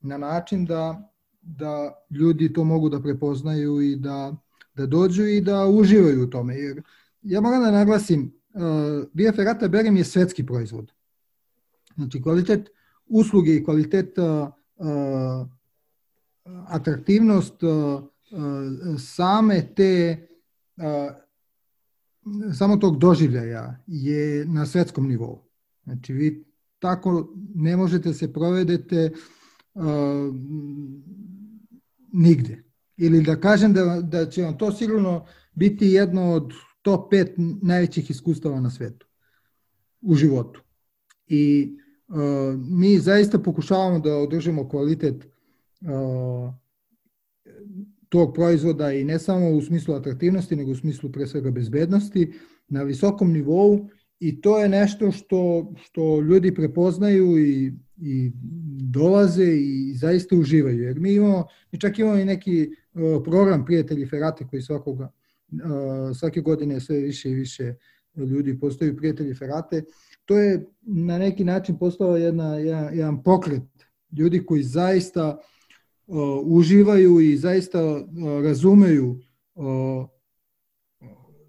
[0.00, 4.36] na način da, da ljudi to mogu da prepoznaju i da,
[4.74, 6.56] da dođu i da uživaju u tome.
[6.56, 6.82] Jer
[7.22, 10.92] ja moram da naglasim, uh, Via Ferrata Berem je svetski proizvod.
[11.94, 12.68] Znači, kvalitet
[13.06, 14.18] usluge i kvalitet
[16.68, 17.54] atraktivnost
[18.98, 20.26] same te
[22.58, 25.38] samo tog doživljaja je na svetskom nivou.
[25.84, 26.51] Znači vi
[26.82, 29.10] tako ne možete se provedete
[29.74, 29.84] uh,
[32.12, 32.62] nigde.
[32.96, 38.10] Ili da kažem da, da će vam to sigurno biti jedno od top 5 najvećih
[38.10, 39.06] iskustava na svetu
[40.00, 40.62] u životu.
[41.26, 41.76] I
[42.56, 45.26] mi zaista pokušavamo da održimo kvalitet
[48.08, 52.32] tog proizvoda i ne samo u smislu atraktivnosti, nego u smislu pre svega bezbednosti
[52.68, 53.88] na visokom nivou
[54.22, 58.32] i to je nešto što, što ljudi prepoznaju i, i
[58.80, 60.82] dolaze i zaista uživaju.
[60.82, 62.70] Jer mi imamo, mi čak imamo i neki
[63.24, 65.12] program Prijatelji Ferate koji svakoga,
[66.18, 67.74] svake godine sve više i više
[68.16, 69.84] ljudi postaju prijatelji Ferate
[70.24, 73.62] to je na neki način postao jedna, jedan, jedan pokret
[74.18, 75.38] ljudi koji zaista
[76.06, 78.04] uh, uživaju i zaista uh,
[78.42, 79.20] razumeju
[79.54, 79.64] uh,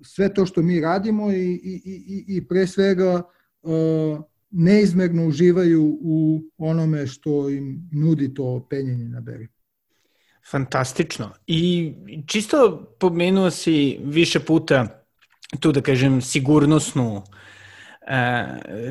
[0.03, 3.21] sve to što mi radimo i, i, i, i pre svega
[3.61, 4.19] uh,
[4.51, 9.47] neizmerno uživaju u onome što im nudi to penjenje na beri.
[10.51, 11.31] Fantastično.
[11.47, 11.93] I
[12.27, 15.05] čisto pomenuo si više puta
[15.59, 17.23] tu da kažem sigurnosnu uh,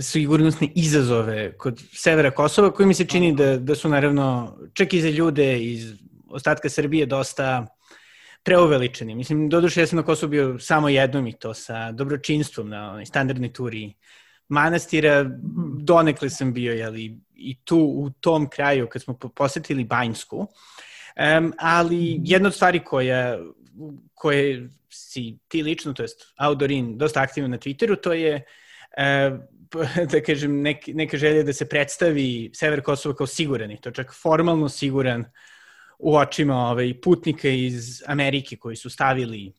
[0.00, 5.00] sigurnosne izazove kod severa Kosova, koji mi se čini da, da su naravno čak i
[5.00, 5.94] za ljude iz
[6.28, 7.66] ostatka Srbije dosta
[8.42, 9.14] preuveličeni.
[9.14, 13.06] Mislim, doduše ja sam na Kosovu bio samo jednom i to sa dobročinstvom na onaj
[13.06, 13.94] standardnoj turi
[14.48, 15.24] manastira,
[15.78, 22.20] donekle sam bio jeli, i tu u tom kraju kad smo posetili Banjsku, um, ali
[22.24, 23.38] jedna od stvari koja,
[24.14, 28.44] koje si ti lično, to jest Audorin, dosta aktivno na Twitteru, to je
[28.98, 29.38] uh,
[30.12, 34.12] da kažem, nek, neka želja da se predstavi Sever Kosova kao siguran i to čak
[34.22, 35.24] formalno siguran
[36.02, 39.52] u očima ovaj, putnika iz Amerike koji su stavili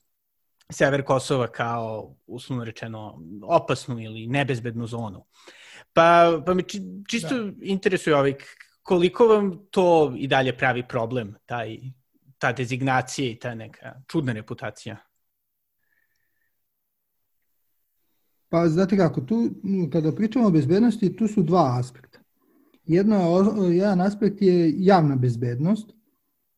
[0.72, 5.26] Sever Kosova kao, uslovno rečeno, opasnu ili nebezbednu zonu.
[5.94, 7.52] Pa, pa mi či, čisto da.
[7.62, 8.34] interesuje ovaj,
[8.84, 11.78] koliko vam to i dalje pravi problem, taj,
[12.38, 14.98] ta dezignacija i ta neka čudna reputacija?
[18.50, 19.50] Pa znate kako, tu
[19.92, 22.20] kada pričamo o bezbednosti, tu su dva aspekta.
[22.86, 23.18] Jedno,
[23.72, 26.03] jedan aspekt je javna bezbednost,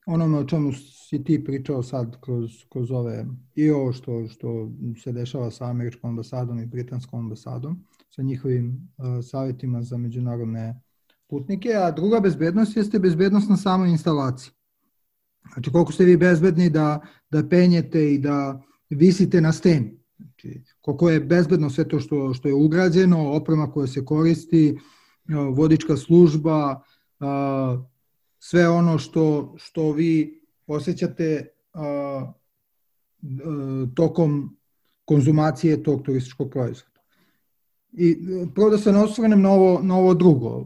[0.06, 4.72] onome o čemu si ti pričao sad kroz, kroz ove, i ovo što, što
[5.04, 10.82] se dešava sa američkom ambasadom i britanskom ambasadom, sa njihovim uh, savjetima za međunarodne
[11.28, 14.52] putnike, a druga bezbednost jeste bezbednost na samoj instalaciji.
[15.54, 20.00] Znači koliko ste vi bezbedni da, da penjete i da visite na steni.
[20.18, 24.78] Znači, koliko je bezbedno sve to što, što je ugrađeno, oprema koja se koristi,
[25.54, 26.82] vodička služba,
[28.47, 31.47] sve ono što, što vi osjećate
[33.95, 34.58] tokom
[35.05, 37.01] konzumacije tog turističkog proizvoda.
[37.93, 38.17] I
[38.55, 40.65] prvo da se ne osvrnem na ovo, na ovo drugo.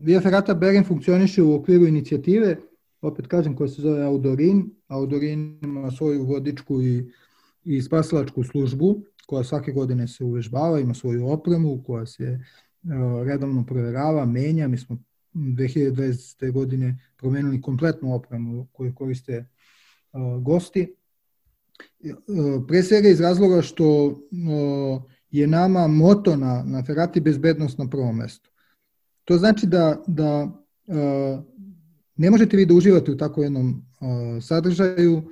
[0.00, 2.56] Via Ferrata Beren funkcioniše u okviru inicijative,
[3.00, 4.70] opet kažem, koja se zove Audorin.
[4.88, 7.12] Audorin ima svoju vodičku i
[7.64, 12.40] i spasilačku službu koja svake godine se uvežbava, ima svoju opremu koja se
[13.24, 14.68] redovno proverava, menja.
[14.68, 14.98] Mi smo
[15.34, 16.52] 2020.
[16.52, 19.46] godine promenili kompletnu opremu koju koriste
[20.40, 20.94] gosti.
[22.04, 22.14] E,
[22.68, 24.18] pre svega iz razloga što
[25.30, 28.50] je nama moto na, na Ferrati bezbednost na prvom mestu.
[29.24, 30.58] To znači da, da
[32.16, 33.86] ne možete vi da uživate u tako jednom
[34.40, 35.22] sadržaju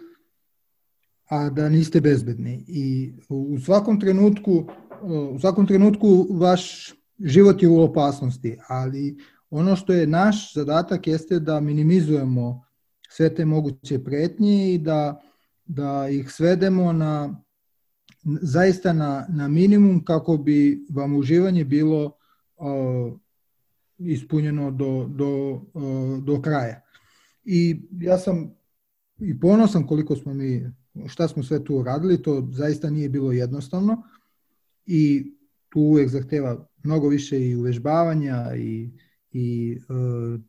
[1.31, 2.65] a da niste bezbedni.
[2.69, 4.65] I u svakom trenutku,
[5.31, 9.17] u svakom trenutku vaš život je u opasnosti, ali
[9.51, 12.65] ono što je naš zadatak jeste da minimizujemo
[13.09, 15.21] sve te moguće pretnje i da,
[15.65, 17.43] da ih svedemo na
[18.43, 22.17] zaista na, na minimum kako bi vam uživanje bilo
[22.57, 23.19] uh,
[23.99, 26.81] ispunjeno do, do, uh, do kraja.
[27.45, 28.55] I ja sam
[29.19, 30.73] i ponosan koliko smo mi
[31.07, 34.03] šta smo sve tu uradili, to zaista nije bilo jednostavno
[34.87, 35.33] i
[35.69, 38.91] tu uvek zahteva mnogo više i uvežbavanja i,
[39.33, 39.83] i e,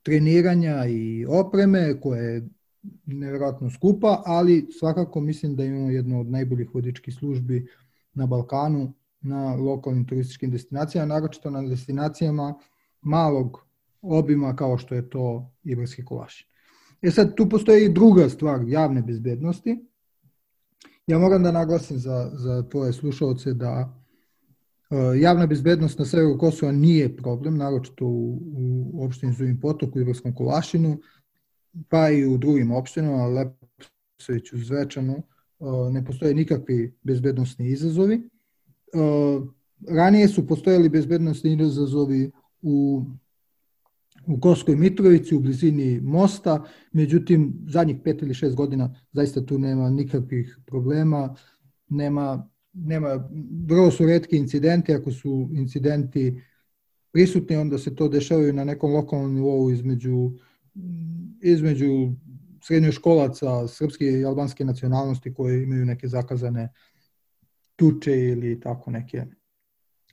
[0.04, 2.48] treniranja i opreme koje je
[3.06, 7.68] nevjerojatno skupa, ali svakako mislim da imamo jednu od najboljih vodičkih službi
[8.14, 12.54] na Balkanu na lokalnim turističkim destinacijama, naročito na destinacijama
[13.02, 13.66] malog
[14.02, 16.48] obima kao što je to Ibarski kolašin.
[17.02, 19.78] E sad, tu postoji i druga stvar javne bezbednosti,
[21.08, 24.01] Ja moram da naglasim za, za tvoje slušalce da
[25.22, 28.40] javna bezbednost na severu Kosova nije problem, naročito u,
[28.94, 30.98] u opštini Zuvim potoku i Vrskom Kulašinu,
[31.90, 35.24] pa i u drugim opštinama, Leposeviću, Zvečanu,
[35.60, 38.30] uh, ne postoje nikakvi bezbednostni izazovi.
[38.94, 39.48] Uh,
[39.88, 43.06] ranije su postojali bezbednostni izazovi u
[44.28, 49.90] u Koskoj Mitrovici, u blizini mosta, međutim, zadnjih pet ili šest godina zaista tu nema
[49.90, 51.36] nikakvih problema,
[51.90, 53.30] nema, nema,
[53.66, 56.42] vrlo su redki incidenti, ako su incidenti
[57.12, 60.32] prisutni, onda se to dešavaju na nekom lokalnom nivou između,
[61.42, 62.12] između
[62.64, 66.70] srednjoškolaca srpske i albanske nacionalnosti koje imaju neke zakazane
[67.76, 69.26] tuče ili tako neke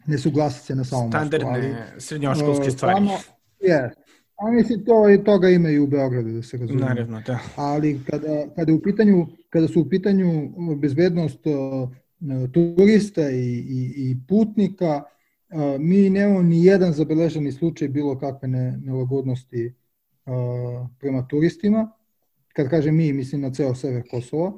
[0.06, 1.60] nesuglasice na samom Standardne mostu.
[1.60, 2.96] Standardne srednjoškolske stvari.
[2.96, 3.18] Samo,
[3.60, 3.90] Yes.
[4.36, 6.80] A mislim, to, i toga ima i u Beogradu, da se razume.
[6.80, 7.38] Naravno, da.
[7.56, 11.40] Ali kada, kada, u pitanju, kada su u pitanju bezbednost
[12.52, 18.78] turista i, i, i putnika, uh, mi nemamo ni jedan zabeleženi slučaj bilo kakve ne,
[18.84, 19.74] nelagodnosti
[20.26, 21.92] uh, prema turistima.
[22.52, 24.52] Kad kažem mi, mislim na ceo sever Kosova.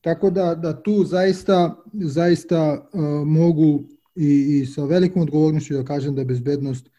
[0.00, 2.88] Tako da, da tu zaista, zaista
[3.26, 3.84] mogu
[4.16, 6.90] i, i sa velikom odgovornošću da kažem da je bezbednost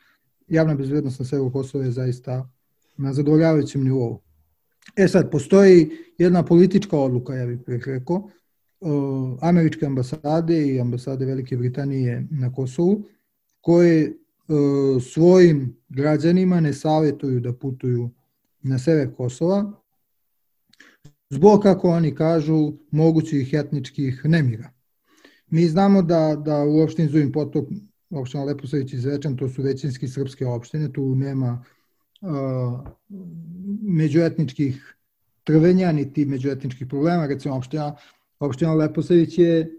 [0.48, 2.50] javna bezbednost na severu Kosova je zaista
[2.98, 4.22] na zadovoljavajućem nivou.
[4.96, 8.30] E sad, postoji jedna politička odluka, ja bih rekao,
[9.42, 13.04] američke ambasade i ambasade Velike Britanije na Kosovu,
[13.62, 14.13] koje
[15.13, 18.10] svojim građanima ne savjetuju da putuju
[18.62, 19.72] na sever Kosova,
[21.30, 24.69] zbog, kako oni kažu, mogućih etničkih nemira.
[25.50, 27.67] Mi znamo da, da u opštini Zujim potok
[28.10, 31.63] opština Leposavić i Zvečan, to su većinski srpske opštine, tu nema
[32.21, 32.30] uh,
[33.82, 34.96] međuetničkih
[35.44, 37.25] trvenja, niti međuetničkih problema.
[37.25, 37.96] Recimo, opština,
[38.40, 39.77] opština Leposavić je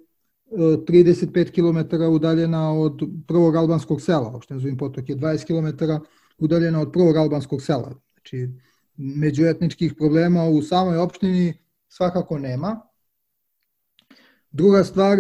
[0.51, 1.79] 35 km
[2.15, 5.69] udaljena od prvog albanskog sela, opština Zuvin potok je 20 km
[6.39, 7.95] udaljena od prvog albanskog sela.
[8.13, 8.49] Znači,
[8.97, 11.55] međuetničkih problema u samoj opštini
[11.89, 12.81] svakako nema.
[14.51, 15.19] Druga stvar,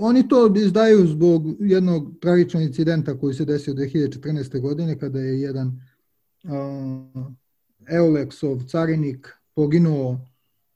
[0.00, 4.60] oni to izdaju zbog jednog tragičnog incidenta koji se desio 2014.
[4.60, 5.80] godine kada je jedan
[6.44, 6.50] uh,
[8.66, 10.20] carinik poginuo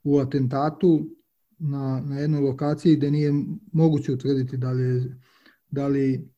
[0.03, 1.09] u atentatu
[1.61, 3.33] na, na jednoj lokaciji gde nije
[3.71, 5.11] moguće utvrditi da li,
[5.71, 6.29] da li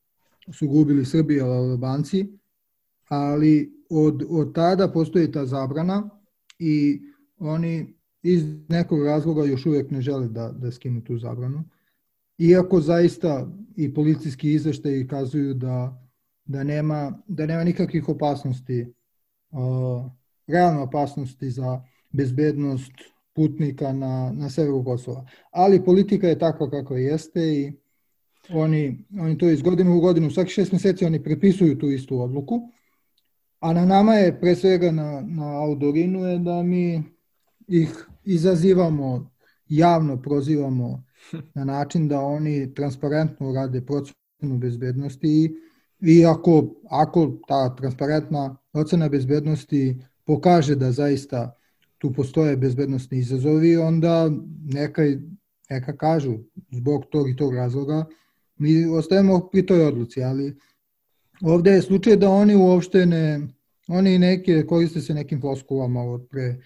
[0.52, 2.26] su gubili Srbi ili Albanci,
[3.08, 6.10] ali od, od tada postoji ta zabrana
[6.58, 7.02] i
[7.38, 11.64] oni iz nekog razloga još uvek ne žele da, da skinu tu zabranu.
[12.38, 16.06] Iako zaista i policijski izveštaji kazuju da,
[16.44, 18.86] da, nema, da nema nikakvih opasnosti,
[19.50, 20.10] uh,
[20.46, 25.26] realne opasnosti za bezbednost putnika na, na severu Kosova.
[25.50, 27.72] Ali politika je takva kako jeste i
[28.50, 32.60] oni, oni to iz godine u godinu, svaki šest meseci oni prepisuju tu istu odluku,
[33.60, 37.02] a na nama je, pre svega na, na Audorinu je da mi
[37.68, 39.30] ih izazivamo,
[39.68, 41.04] javno prozivamo
[41.54, 45.50] na način da oni transparentno rade procenu bezbednosti i,
[46.00, 51.56] i ako, ako ta transparentna ocena bezbednosti pokaže da zaista
[52.04, 54.30] tu postoje bezbednostni izazovi, onda
[54.64, 55.02] neka,
[55.70, 56.38] neka kažu
[56.70, 58.04] zbog tog i tog razloga
[58.56, 60.56] mi ostajemo pri toj odluci, ali
[61.42, 63.40] ovde je slučaj da oni uopšte ne,
[63.88, 66.60] oni neke koriste se nekim floskulama od pre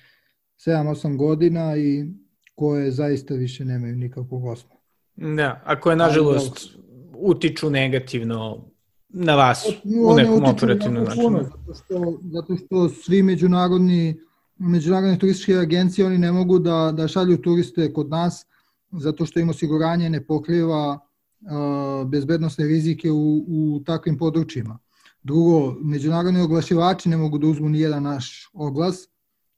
[0.66, 2.06] 7-8 godina i
[2.54, 4.74] koje zaista više nemaju nikakvog osma.
[5.16, 6.76] Da, a koje nažalost
[7.14, 8.70] utiču negativno
[9.08, 9.66] na vas
[10.06, 11.42] u nekom operativnom načinu.
[11.42, 14.27] Zato što, zato što svi međunarodni
[14.58, 18.46] međunarodne turističke agencije oni ne mogu da, da šalju turiste kod nas
[18.90, 20.98] zato što im osiguranje ne pokriva
[21.40, 24.78] uh, bezbednostne rizike u, u takvim područjima.
[25.22, 29.08] Drugo, međunarodni oglašivači ne mogu da uzmu ni jedan naš oglas,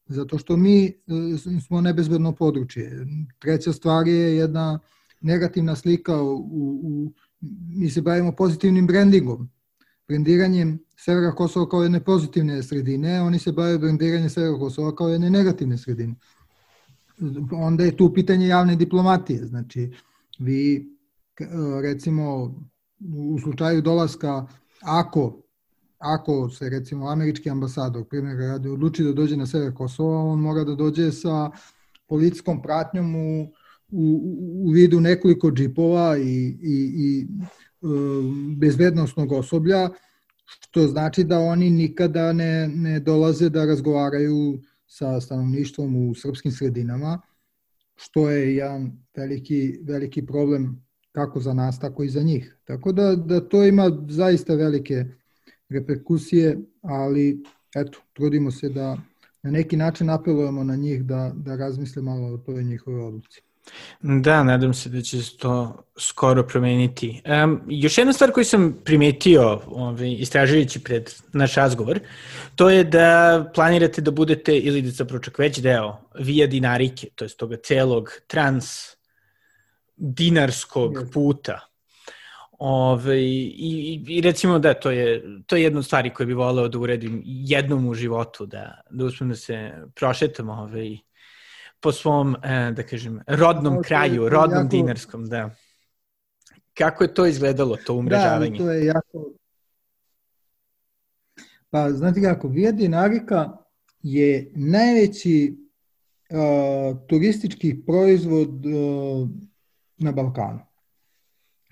[0.07, 0.93] zato što mi e,
[1.67, 3.07] smo nebezbedno područje.
[3.39, 4.79] Treća stvar je jedna
[5.21, 6.37] negativna slika, u,
[6.83, 7.13] u,
[7.69, 9.51] mi se bavimo pozitivnim brandingom,
[10.09, 15.31] brendiranjem Severa Kosova kao jedne pozitivne sredine, oni se bave brendiranjem Severa Kosova kao jedne
[15.31, 16.15] negativne sredine.
[17.53, 19.91] Onda je tu pitanje javne diplomatije, znači
[20.39, 20.89] vi
[21.83, 22.55] recimo
[23.15, 24.47] u slučaju dolaska
[24.83, 25.43] ako
[26.01, 30.65] ako se recimo američki ambasador, primjer radi, odluči da dođe na sever Kosova, on mora
[30.65, 31.51] da dođe sa
[32.09, 33.43] policijskom pratnjom u,
[33.91, 34.21] u,
[34.65, 37.87] u vidu nekoliko džipova i, i, i e,
[38.57, 39.91] bezbednostnog osoblja,
[40.61, 47.21] što znači da oni nikada ne, ne dolaze da razgovaraju sa stanovništvom u srpskim sredinama,
[47.97, 52.57] što je jedan veliki, veliki problem kako za nas, tako i za njih.
[52.65, 55.05] Tako da, da to ima zaista velike
[55.69, 57.43] reperkusije, ali
[57.77, 58.99] eto, trudimo se da
[59.43, 63.43] na neki način apelujemo na njih da, da razmisle malo o toj njihove odluci.
[64.01, 67.23] Da, nadam se da će se to skoro promeniti.
[67.45, 72.01] Um, još jedna stvar koju sam primetio ovaj, istražujući pred naš razgovor,
[72.57, 77.25] to je da planirate da budete, ili da zapravo čak već deo, via dinarike, to
[77.25, 78.97] je toga celog trans
[79.97, 81.71] dinarskog puta
[82.63, 86.69] Ove, i, I recimo da, to je, to je jedna od stvari koje bi voleo
[86.69, 90.99] da uredim jednom u životu, da, da uspem da se prošetam ove,
[91.81, 94.69] po svom, e, da kažem, rodnom no, kraju, rodnom jako...
[94.69, 95.51] dinarskom, da.
[96.75, 98.59] Kako je to izgledalo, to umrežavanje?
[98.59, 99.33] Da, to je jako...
[101.71, 103.57] Pa, znate kako, Via Dinarika
[104.03, 105.57] je najveći
[106.31, 109.29] uh, turistički proizvod uh,
[109.99, 110.61] na Balkanu.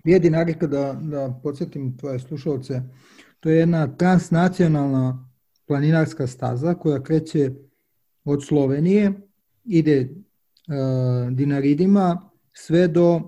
[0.04, 2.82] Vijedi nareka da, da podsjetim tvoje slušalce,
[3.40, 5.30] to je jedna transnacionalna
[5.66, 7.50] planinarska staza koja kreće
[8.24, 9.12] od Slovenije,
[9.68, 10.08] ide
[10.68, 13.20] uh, Dinaridima sve do,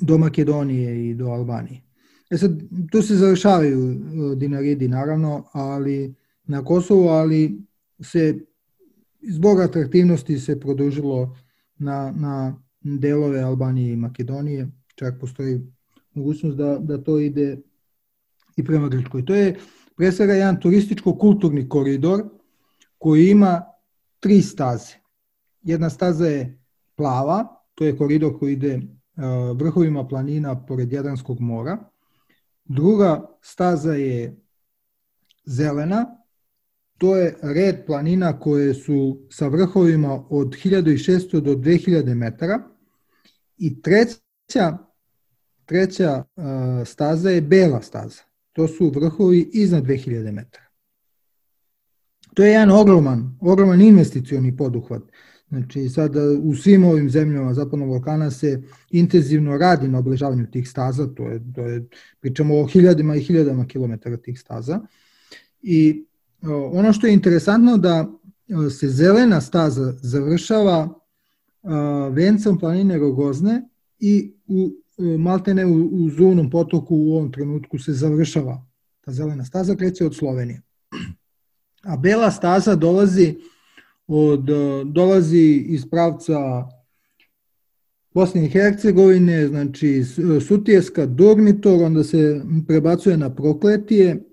[0.00, 1.82] do Makedonije i do Albanije.
[2.30, 2.60] E sad,
[2.92, 7.60] tu se završavaju uh, Dinaridi naravno, ali na Kosovu, ali
[8.02, 8.38] se
[9.28, 11.36] zbog atraktivnosti se produžilo
[11.78, 15.60] na, na delove Albanije i Makedonije, čak postoji
[16.14, 17.58] mogućnost da, da to ide
[18.56, 19.24] i prema Grčkoj.
[19.24, 19.56] To je
[19.96, 22.24] pre svega jedan turističko-kulturni koridor
[22.98, 23.62] koji ima
[24.20, 24.99] tri staze.
[25.62, 26.58] Jedna staza je
[26.96, 28.80] plava, to je koridor koji ide
[29.54, 31.78] vrhovima planina pored Jadranskog mora.
[32.64, 34.36] Druga staza je
[35.44, 36.06] zelena,
[36.98, 42.62] to je red planina koje su sa vrhovima od 1600 do 2000 metara.
[43.58, 44.78] I treća
[45.70, 46.44] Treća uh,
[46.86, 48.22] staza je bela staza.
[48.52, 50.64] To su vrhovi iznad 2000 metara.
[52.34, 55.02] To je jedan ogroman, ogroman investicioni poduhvat.
[55.50, 61.06] Znači, sada u svim ovim zemljama Zapadnog Balkana se intenzivno radi na obležavanju tih staza,
[61.06, 61.88] to je, to je,
[62.20, 64.80] pričamo o hiljadima i hiljadama kilometara tih staza.
[65.62, 66.04] I
[66.42, 68.12] o, ono što je interesantno da
[68.70, 70.88] se zelena staza završava
[72.12, 74.70] vencom planine Rogozne i u
[75.18, 78.66] maltene u, u Zunom potoku u ovom trenutku se završava.
[79.00, 80.62] Ta zelena staza kreće od Slovenije.
[81.82, 83.36] A bela staza dolazi
[84.12, 84.48] od,
[84.84, 86.68] dolazi iz pravca
[88.14, 90.04] Bosne i Hercegovine, znači
[90.48, 94.24] Sutijeska, Durnitor, onda se prebacuje na Prokletije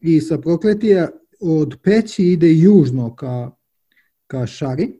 [0.00, 1.08] i sa Prokletija
[1.40, 3.50] od Peći ide južno ka,
[4.26, 4.92] ka Šari.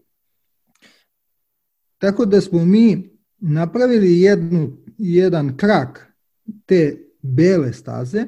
[1.99, 6.13] Tako da smo mi napravili jednu, jedan krak
[6.67, 8.27] te bele staze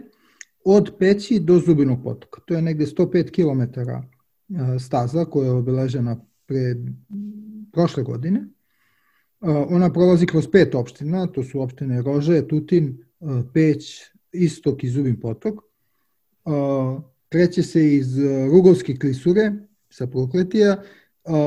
[0.64, 2.40] od Peći do Zubinog potoka.
[2.46, 3.80] To je negde 105 km
[4.80, 6.76] staza koja je obeležena pre
[7.72, 8.48] prošle godine.
[9.68, 13.05] Ona prolazi kroz pet opština, to su opštine Rože, Tutin,
[13.55, 15.55] Peć, Istok i Zubin potok.
[17.28, 18.18] Kreće se iz
[18.53, 19.53] Rugovske klisure
[19.90, 20.82] sa Prokletija,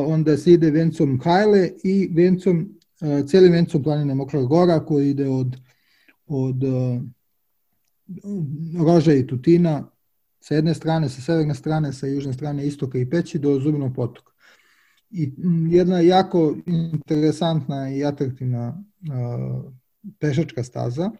[0.08, 2.80] onda se ide vencom Hajle i vencom,
[3.28, 5.56] celim vencom planine Mokra Gora koji ide od,
[6.28, 6.64] od
[8.86, 9.92] Rože i Tutina
[10.46, 14.32] sa jedne strane, sa severne strane, sa južne strane istoka i peći do Zubinog potoka.
[15.10, 15.34] I
[15.70, 18.84] jedna jako interesantna i atraktivna
[20.20, 21.12] pešačka staza.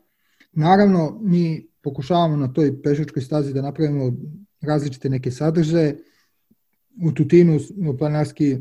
[0.52, 4.14] Naravno, mi pokušavamo na toj pešačkoj stazi da napravimo
[4.62, 6.04] različite neke sadržaje.
[7.04, 7.60] U Tutinu
[7.98, 8.58] planarski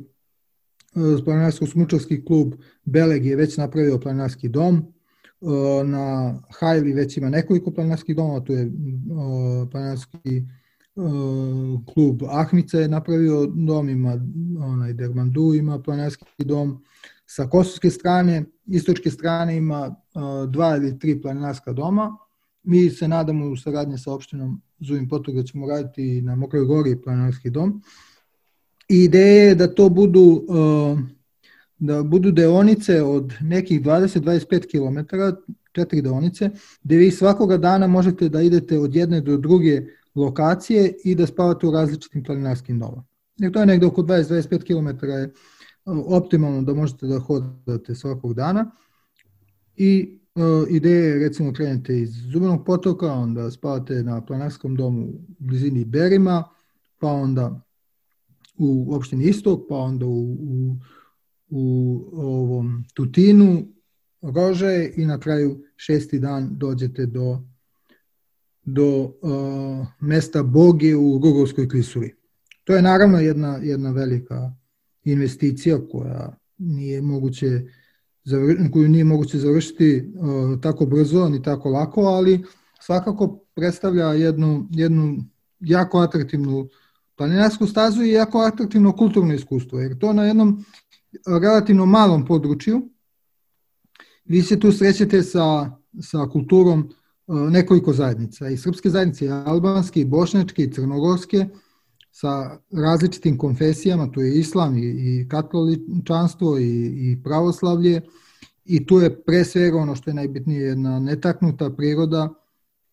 [0.94, 2.54] planinarsko-smučarski klub
[2.84, 4.93] Beleg je već napravio planinarski dom,
[5.84, 8.72] na Hajli već ima nekoliko planinarskih domova, tu je
[9.70, 10.42] planinarski
[11.94, 14.20] klub Ahmica je napravio dom, ima
[14.58, 16.84] onaj Dermandu, ima planinarski dom,
[17.26, 19.94] sa kosovske strane, istočke strane ima
[20.48, 22.16] dva ili tri planinarska doma,
[22.62, 27.02] mi se nadamo u saradnji sa opštinom Zuvim Potok da ćemo raditi na Mokroj gori
[27.02, 27.82] planinarski dom.
[28.88, 30.98] I ideja je da to budu uh,
[31.86, 35.16] da budu deonice od nekih 20-25 km,
[35.72, 36.50] četiri deonice,
[36.82, 39.82] gde vi svakoga dana možete da idete od jedne do druge
[40.14, 43.04] lokacije i da spavate u različitim planinarskim domama.
[43.36, 45.32] Jer to je negde oko 20-25 km je
[46.06, 48.70] optimalno da možete da hodate svakog dana
[49.76, 55.20] i uh, ideja je recimo krenete iz Zubanog potoka, onda spavate na planinarskom domu u
[55.38, 56.44] blizini Berima,
[56.98, 57.60] pa onda
[58.58, 60.76] u opštini Istok, pa onda u, u
[61.56, 63.66] u ovom Tutinu,
[64.22, 67.42] Rože i na kraju šesti dan dođete do,
[68.62, 72.14] do uh, mesta Boge u Rugovskoj klisuri.
[72.64, 74.52] To je naravno jedna, jedna velika
[75.04, 77.62] investicija koja nije moguće
[78.72, 82.44] koju nije moguće završiti uh, tako brzo ni tako lako, ali
[82.80, 85.16] svakako predstavlja jednu, jednu
[85.60, 86.68] jako atraktivnu
[87.16, 90.64] planinarsku stazu i jako atraktivno kulturno iskustvo, jer to na jednom
[91.40, 92.90] relativno malom području.
[94.24, 95.70] Vi se tu srećete sa,
[96.02, 101.46] sa kulturom e, nekoliko zajednica, i srpske zajednice, i albanske, i bošnjačke, i crnogorske,
[102.10, 108.00] sa različitim konfesijama, to je islam i, i katoličanstvo i, i pravoslavlje,
[108.64, 112.28] i tu je pre svega ono što je najbitnije jedna netaknuta priroda,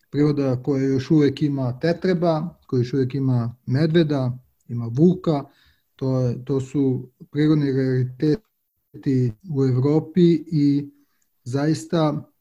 [0.09, 5.43] priroda koja još uvek ima tetreba, koja još uvek ima medveda, ima vuka,
[6.01, 10.91] To, to su prirodni rariteti u Evropi i
[11.43, 12.31] zaista,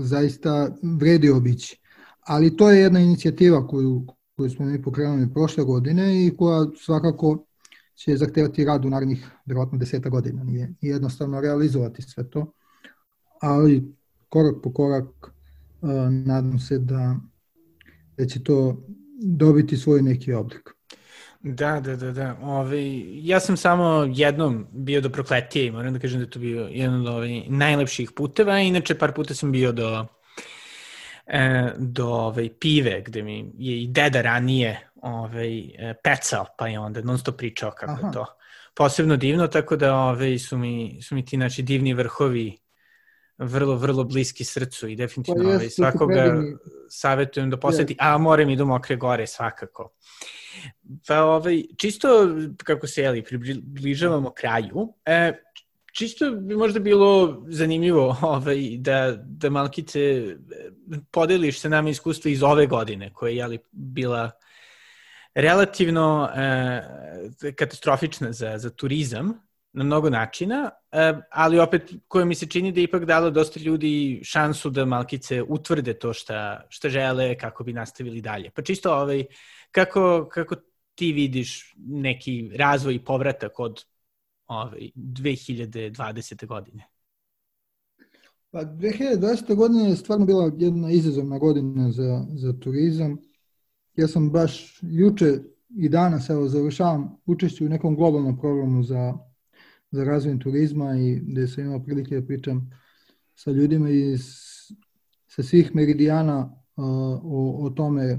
[0.00, 1.80] zaista vredi obići.
[2.20, 4.06] Ali to je jedna inicijativa koju,
[4.36, 7.46] koju smo mi pokrenuli prošle godine i koja svakako
[7.94, 10.44] će zahtevati rad u narednih verovatno deseta godina.
[10.44, 12.52] Nije, nije jednostavno realizovati sve to,
[13.40, 13.94] ali
[14.28, 17.16] korak po korak uh, nadam se da,
[18.16, 18.84] da će to
[19.22, 20.75] dobiti svoj neki oblik.
[21.40, 22.36] Da, da, da, da.
[22.42, 22.82] Ove,
[23.22, 26.68] ja sam samo jednom bio do Prokletije i moram da kažem da je to bio
[26.70, 28.58] jedan od ovih najlepših puteva.
[28.58, 30.06] Inače, par puta sam bio do,
[31.26, 35.62] e, do ove, pive, gde mi je i deda ranije ove,
[36.04, 38.06] pecao, pa je onda non stop pričao kako Aha.
[38.06, 38.26] je to
[38.76, 42.58] posebno divno, tako da ove, su, mi, su mi ti naši divni vrhovi
[43.38, 46.42] vrlo, vrlo bliski srcu i definitivno pa ovaj, svakoga
[46.88, 49.90] savjetujem da poseti, a moram i do Mokre gore svakako.
[51.06, 52.08] Pa ovaj, čisto
[52.64, 55.32] kako se jeli, približavamo kraju, e,
[55.92, 60.24] čisto bi možda bilo zanimljivo ovaj, da, da malkice
[61.10, 64.30] podeliš se nama iskustva iz ove godine, koja je jeli, bila
[65.34, 66.82] relativno e,
[67.56, 72.80] katastrofična za, za turizam, na mnogo načina, e, ali opet koje mi se čini da
[72.80, 78.20] ipak dalo dosta ljudi šansu da malkice utvrde to šta, šta žele kako bi nastavili
[78.20, 78.50] dalje.
[78.50, 79.24] Pa čisto ovaj,
[79.76, 80.54] kako, kako
[80.94, 83.84] ti vidiš neki razvoj i povratak od
[84.46, 86.46] ovaj, 2020.
[86.46, 86.86] godine?
[88.50, 89.54] Pa 2020.
[89.54, 93.18] godina je stvarno bila jedna izazovna godina za, za turizam.
[93.96, 99.14] Ja sam baš juče i danas evo završavam učešće u nekom globalnom programu za,
[99.90, 102.70] za razvoj turizma i gde sam imao prilike da pričam
[103.34, 104.20] sa ljudima iz
[105.26, 106.38] sa svih meridijana
[106.76, 106.84] uh,
[107.24, 108.18] o, o tome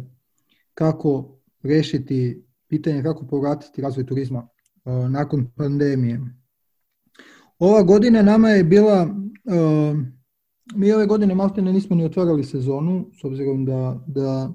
[0.74, 1.37] kako
[1.68, 4.48] rešiti pitanje kako povratiti razvoj turizma
[4.86, 6.22] uh, nakon pandemije.
[7.60, 9.98] Ova godina nama je bila, uh,
[10.76, 14.54] mi ove godine maltene nismo ni otvarali sezonu, s obzirom da, da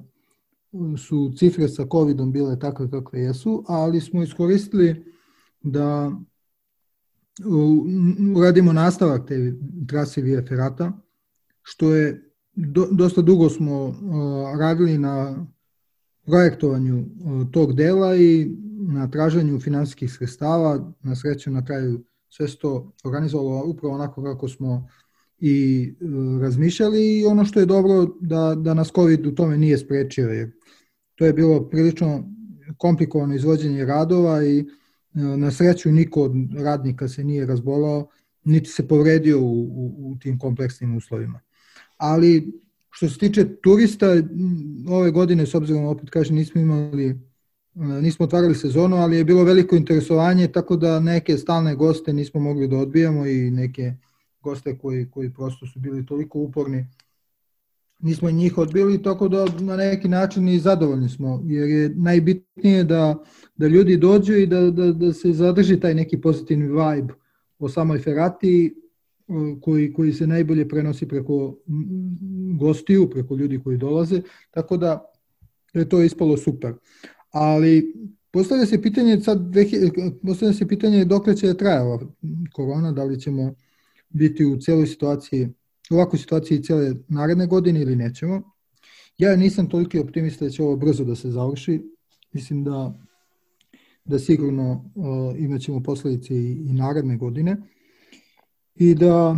[0.97, 5.05] su cifre sa COVID-om bile takve kakve jesu, ali smo iskoristili
[5.63, 6.13] da
[8.37, 9.55] uradimo nastavak te
[9.89, 10.93] trase Via Ferrata,
[11.63, 13.95] što je do, dosta dugo smo uh,
[14.59, 15.47] radili na
[16.33, 18.51] projektovanju uh, tog dela i
[18.89, 20.93] na traženju finansijskih sredstava.
[21.03, 24.89] Na sreću na kraju sve se to organizovalo upravo onako kako smo
[25.39, 29.78] i uh, razmišljali i ono što je dobro da, da nas COVID u tome nije
[29.78, 30.51] sprečio jer
[31.14, 32.24] to je bilo prilično
[32.76, 34.64] komplikovano izvođenje radova i
[35.14, 38.09] na sreću niko od radnika se nije razbolao
[38.45, 41.41] niti se povredio u, u, u tim kompleksnim uslovima
[41.97, 42.62] ali
[42.95, 44.07] što se tiče turista,
[44.88, 47.18] ove godine, s obzirom, opet kažem, nismo imali, e,
[48.03, 52.68] nismo otvarali sezonu, ali je bilo veliko interesovanje, tako da neke stalne goste nismo mogli
[52.68, 53.95] da odbijamo i neke
[54.43, 56.86] goste koji, koji prosto su bili toliko uporni,
[57.99, 63.24] nismo njih odbili, tako da na neki način i zadovoljni smo, jer je najbitnije da,
[63.57, 67.14] da ljudi dođu i da, da, da se zadrži taj neki pozitivni vibe
[67.59, 68.74] o samoj Ferrati
[69.61, 71.57] koji, koji se najbolje prenosi preko
[72.59, 75.12] gostiju, preko ljudi koji dolaze, tako da
[75.75, 76.75] je to ispalo super.
[77.31, 77.95] Ali
[78.31, 79.39] postavlja se pitanje sad,
[80.23, 81.99] postavlja se pitanje dok će da traja ova
[82.53, 83.55] korona, da li ćemo
[84.09, 85.49] biti u celoj situaciji,
[85.91, 88.43] u ovakvoj situaciji cele naredne godine ili nećemo.
[89.18, 91.83] Ja nisam toliki optimista da će ovo brzo da se završi.
[92.33, 92.99] Mislim da
[94.05, 97.57] da sigurno uh, imaćemo posledice i, i naredne godine
[98.75, 99.37] i da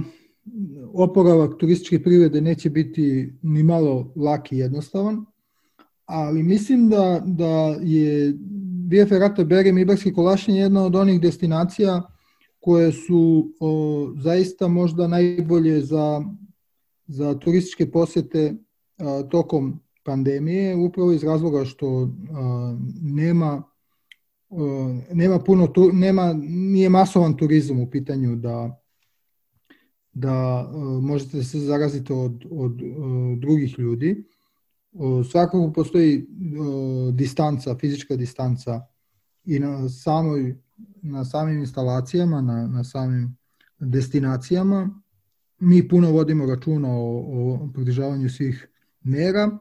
[0.92, 5.24] oporavak turističke privrede neće biti ni malo lak i jednostavan,
[6.04, 8.34] ali mislim da, da je
[8.88, 12.02] Via Ferrata Berem i Barski Kolašin jedna od onih destinacija
[12.60, 16.22] koje su o, zaista možda najbolje za,
[17.06, 18.54] za turističke posete
[18.98, 23.62] a, tokom pandemije, upravo iz razloga što a, nema
[24.50, 28.83] a, nema puno tu, nema nije masovan turizam u pitanju da
[30.14, 34.24] da uh, možete da se zaraziti od, od uh, drugih ljudi.
[34.92, 36.26] Uh, svakako postoji
[37.12, 38.86] distanca, fizička distanca
[39.44, 40.64] i na samoj
[41.02, 43.36] na samim instalacijama, na, na samim
[43.78, 45.00] destinacijama.
[45.58, 48.68] Mi puno vodimo računa o, o pridržavanju svih
[49.02, 49.58] mera,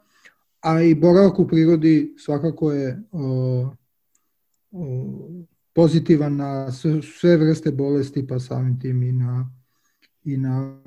[0.61, 3.71] a i boravak u prirodi svakako je o,
[4.71, 5.29] o,
[5.73, 6.71] pozitivan na
[7.19, 9.62] sve vrste bolesti, pa samim tim i na
[10.23, 10.79] i na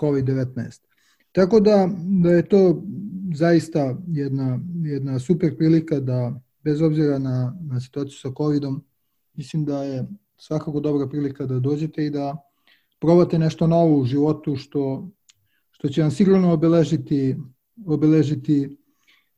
[0.00, 0.80] COVID-19.
[1.32, 1.88] Tako da,
[2.22, 2.82] da je to
[3.34, 8.84] zaista jedna, jedna super prilika da, bez obzira na, na situaciju sa COVID-om,
[9.34, 10.06] mislim da je
[10.36, 12.36] svakako dobra prilika da dođete i da
[13.00, 15.08] probate nešto novo u životu što,
[15.70, 17.36] što će vam sigurno obeležiti,
[17.86, 18.76] obeležiti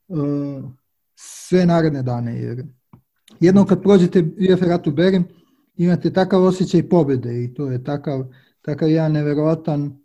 [0.09, 0.65] uh,
[1.15, 2.41] sve naredne dane.
[2.41, 2.65] Jer
[3.41, 5.25] jednom kad prođete via Ferratu Berim,
[5.77, 8.27] imate takav osjećaj pobede i to je takav
[8.65, 9.99] takav jedan neverovatan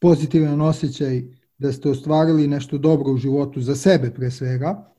[0.00, 1.22] pozitivan osjećaj
[1.58, 4.92] da ste ostvarili nešto dobro u životu za sebe pre svega,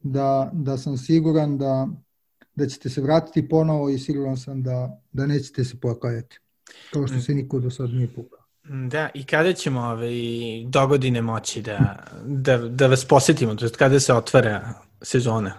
[0.00, 1.88] da, da sam siguran da,
[2.54, 6.38] da ćete se vratiti ponovo i siguran sam da, da nećete se pokajati,
[6.92, 8.44] kao što se niko do sad nije pokajao.
[8.88, 13.70] Da, i kada ćemo ove ovaj, dogodine moći da, da, da vas posetimo, to je
[13.70, 15.52] kada se otvara sezona?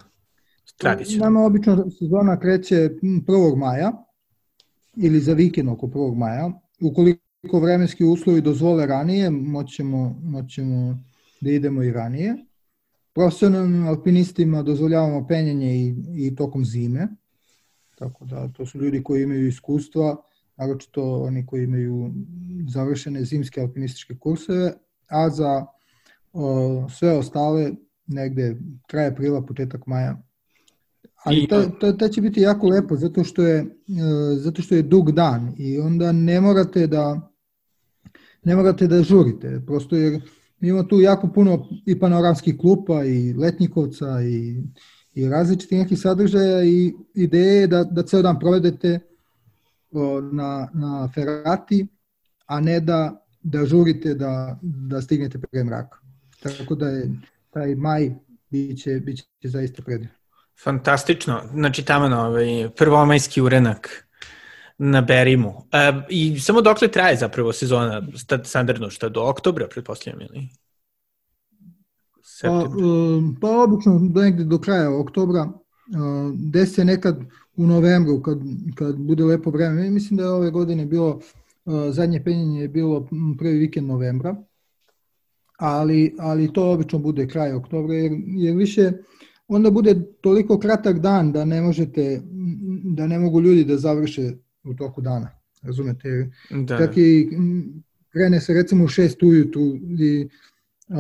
[0.77, 1.23] Tradično.
[1.23, 3.55] Nama obično sezona kreće 1.
[3.55, 3.91] maja,
[4.95, 6.15] ili za vikend oko 1.
[6.15, 6.51] maja.
[6.81, 11.03] Ukoliko vremenski uslovi dozvole ranije, moćemo, moćemo
[11.41, 12.35] da idemo i ranije.
[13.13, 17.07] Profesionalnim alpinistima dozvoljavamo penjanje i, i tokom zime,
[17.95, 20.15] tako da to su ljudi koji imaju iskustva,
[20.57, 22.13] naročito oni koji imaju
[22.69, 24.73] završene zimske alpinističke kurseve,
[25.07, 25.65] a za
[26.33, 27.71] o, sve ostale
[28.07, 30.28] negde kraj aprila, početak maja
[31.23, 33.65] Ali to, to, to će biti jako lepo zato što je e,
[34.35, 37.29] zato što je dug dan i onda ne morate da
[38.43, 40.21] ne morate da žurite, prosto jer
[40.61, 44.63] ima tu jako puno i panoramskih klupa i letnikovca i,
[45.13, 48.99] i različiti neki sadržaja i ideje da, da ceo dan provedete
[50.31, 51.87] na, na Ferrati,
[52.45, 55.97] a ne da, da žurite da, da stignete pre mraka.
[56.43, 57.11] Tako da je
[57.49, 58.15] taj maj
[58.49, 60.18] biće, biće zaista predivan.
[60.63, 61.41] Fantastično.
[61.53, 64.07] Znači, tamo ovaj prvomajski urenak
[64.77, 65.53] na Berimu.
[65.71, 68.01] E, I samo dokle traje zapravo sezona
[68.43, 70.49] standardno, šta do oktobra, pretpostavljam, ili?
[72.41, 77.19] Pa, um, pa obično do negde do kraja oktobra, uh, desi se nekad
[77.55, 78.37] u novembru kad,
[78.75, 79.89] kad bude lepo vreme.
[79.89, 81.19] Mislim da je ove godine bilo,
[81.65, 83.07] uh, zadnje penjenje je bilo
[83.37, 84.35] prvi vikend novembra,
[85.57, 88.91] ali, ali to obično bude kraj oktobra, jer, jer više
[89.49, 92.21] onda bude toliko kratak dan da ne možete,
[92.83, 94.31] da ne mogu ljudi da završe
[94.63, 95.29] u toku dana.
[95.61, 96.31] Razumete?
[96.49, 96.77] Da.
[96.77, 97.29] Čak i
[98.09, 99.61] krene se recimo u 6 ujutru
[99.99, 100.27] i
[100.87, 100.97] uh,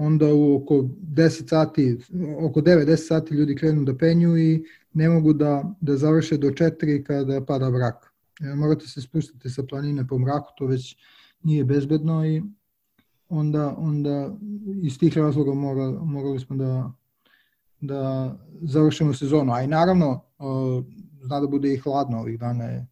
[0.00, 1.98] onda u oko 10 sati,
[2.38, 7.02] oko 9-10 sati ljudi krenu da penju i ne mogu da, da završe do 4
[7.04, 8.12] kada pada mrak.
[8.40, 10.96] E, morate se spustiti sa planine po mraku, to već
[11.42, 12.42] nije bezbedno i
[13.28, 14.36] onda, onda
[14.82, 16.92] iz tih razloga mora, morali smo da,
[17.80, 19.52] da završimo sezonu.
[19.52, 20.84] A i naravno, uh,
[21.22, 22.86] zna da bude i hladno ovih dana je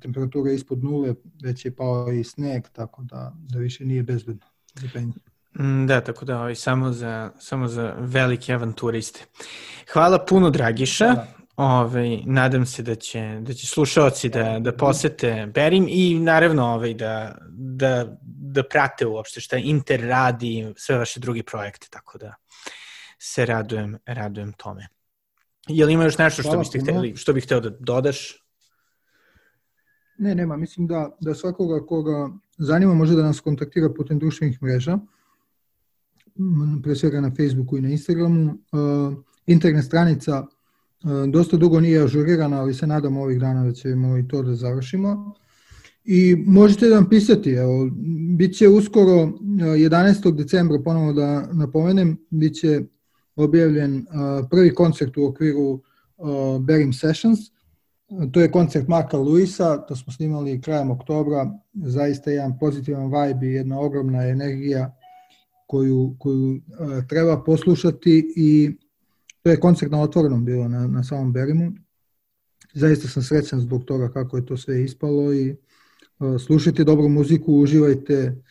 [0.00, 4.88] temperatura ispod nule, već je pao i sneg, tako da, da više nije bezbedno za
[4.92, 5.12] penje.
[5.58, 9.20] Mm, da, tako da ovaj, samo, za, samo za velike avanturiste.
[9.92, 11.06] Hvala puno, Dragiša.
[11.06, 11.26] Da.
[11.56, 16.66] Ove, ovaj, nadam se da će, da će slušalci da, da posete Berim i naravno
[16.66, 22.18] ovaj, da, da, da prate uopšte šta Inter radi i sve vaše drugi projekte, tako
[22.18, 22.34] da
[23.18, 24.88] se radujem, radujem tome.
[25.68, 28.44] Je li ima još nešto što biste hteli, što bih hteo da dodaš?
[30.18, 30.56] Ne, nema.
[30.56, 34.98] Mislim da, da svakoga koga zanima može da nas kontaktira putem društvenih mreža,
[36.82, 38.58] pre svega na Facebooku i na Instagramu.
[38.72, 44.18] Uh, internet stranica uh, dosta dugo nije ažurirana, ali se nadamo ovih dana da ćemo
[44.18, 45.34] i to da završimo.
[46.04, 47.90] I možete da nam pisati, evo,
[48.36, 50.36] bit će uskoro 11.
[50.36, 52.80] decembra, ponovo da napomenem, bit će
[53.44, 55.80] objavljen uh, prvi koncert u okviru
[56.60, 57.38] Berim Sessions–
[58.32, 63.52] To je koncert Marka Luisa, to smo snimali krajem oktobra, zaista jedan pozitivan vibe i
[63.52, 64.96] jedna ogromna energija
[65.66, 66.60] koju, koju uh,
[67.08, 68.76] treba poslušati i
[69.42, 71.72] to je koncert na otvorenom bilo na, na samom Berimu.
[72.74, 75.56] Zaista sam srećan zbog toga kako je to sve ispalo i
[76.18, 78.42] uh, slušajte dobru muziku, uživajte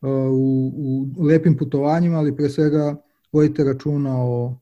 [0.00, 0.72] uh, u,
[1.16, 2.96] u lepim putovanjima, ali pre svega
[3.36, 4.58] vodite računa o,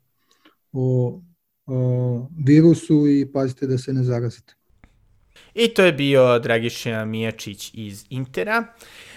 [0.73, 1.21] o
[1.67, 4.55] o virusu i pazite da se ne zarazite.
[5.55, 8.65] I to je bio Dragiša Mijačić iz Intera.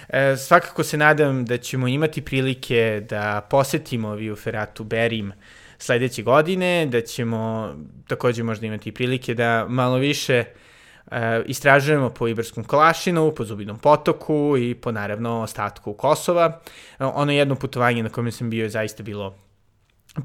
[0.10, 5.32] E, svakako se nadam da ćemo imati prilike da posetimo Viju Feratu Berim
[5.78, 7.74] sledeće godine, da ćemo
[8.08, 10.44] takođe možda imati prilike da malo više
[11.12, 16.62] e, istražujemo po Iberskom Kolašinu, po Zubinom potoku i po naravno ostatku Kosova.
[17.00, 19.47] E, ono jedno putovanje na kojem sam bio je zaista bilo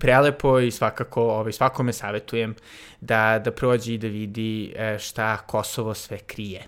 [0.01, 2.55] prelepo i svakako ovaj, svakome savetujem
[3.01, 6.62] da, da prođe i da vidi e, šta Kosovo sve krije.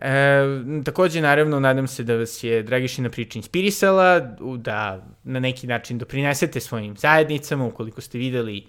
[0.00, 0.42] E,
[0.84, 4.20] takođe, naravno, nadam se da vas je Dragišina priča inspirisala,
[4.56, 8.66] da na neki način doprinesete svojim zajednicama, ukoliko ste videli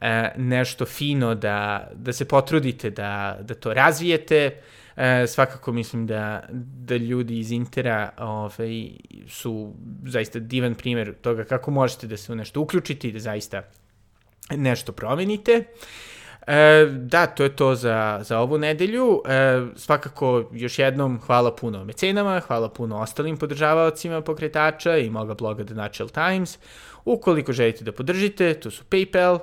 [0.00, 4.50] e, nešto fino, da, da se potrudite da, da to razvijete,
[4.96, 8.90] E, svakako mislim da, da ljudi iz Intera ovaj,
[9.28, 9.74] su
[10.06, 13.62] zaista divan primjer toga kako možete da se u nešto uključite i da zaista
[14.50, 15.64] nešto promenite.
[16.46, 19.22] E, da, to je to za, za ovu nedelju.
[19.26, 25.64] E, svakako, još jednom, hvala puno mecenama, hvala puno ostalim podržavaocima pokretača i moga bloga
[25.64, 26.58] The Natural Times.
[27.04, 29.38] Ukoliko želite da podržite, to su PayPal,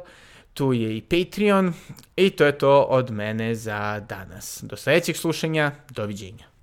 [0.54, 1.74] tu je i Patreon
[2.16, 4.64] i to je to od mene za danas.
[4.64, 6.51] Do sledećeg slušanja, doviđenja.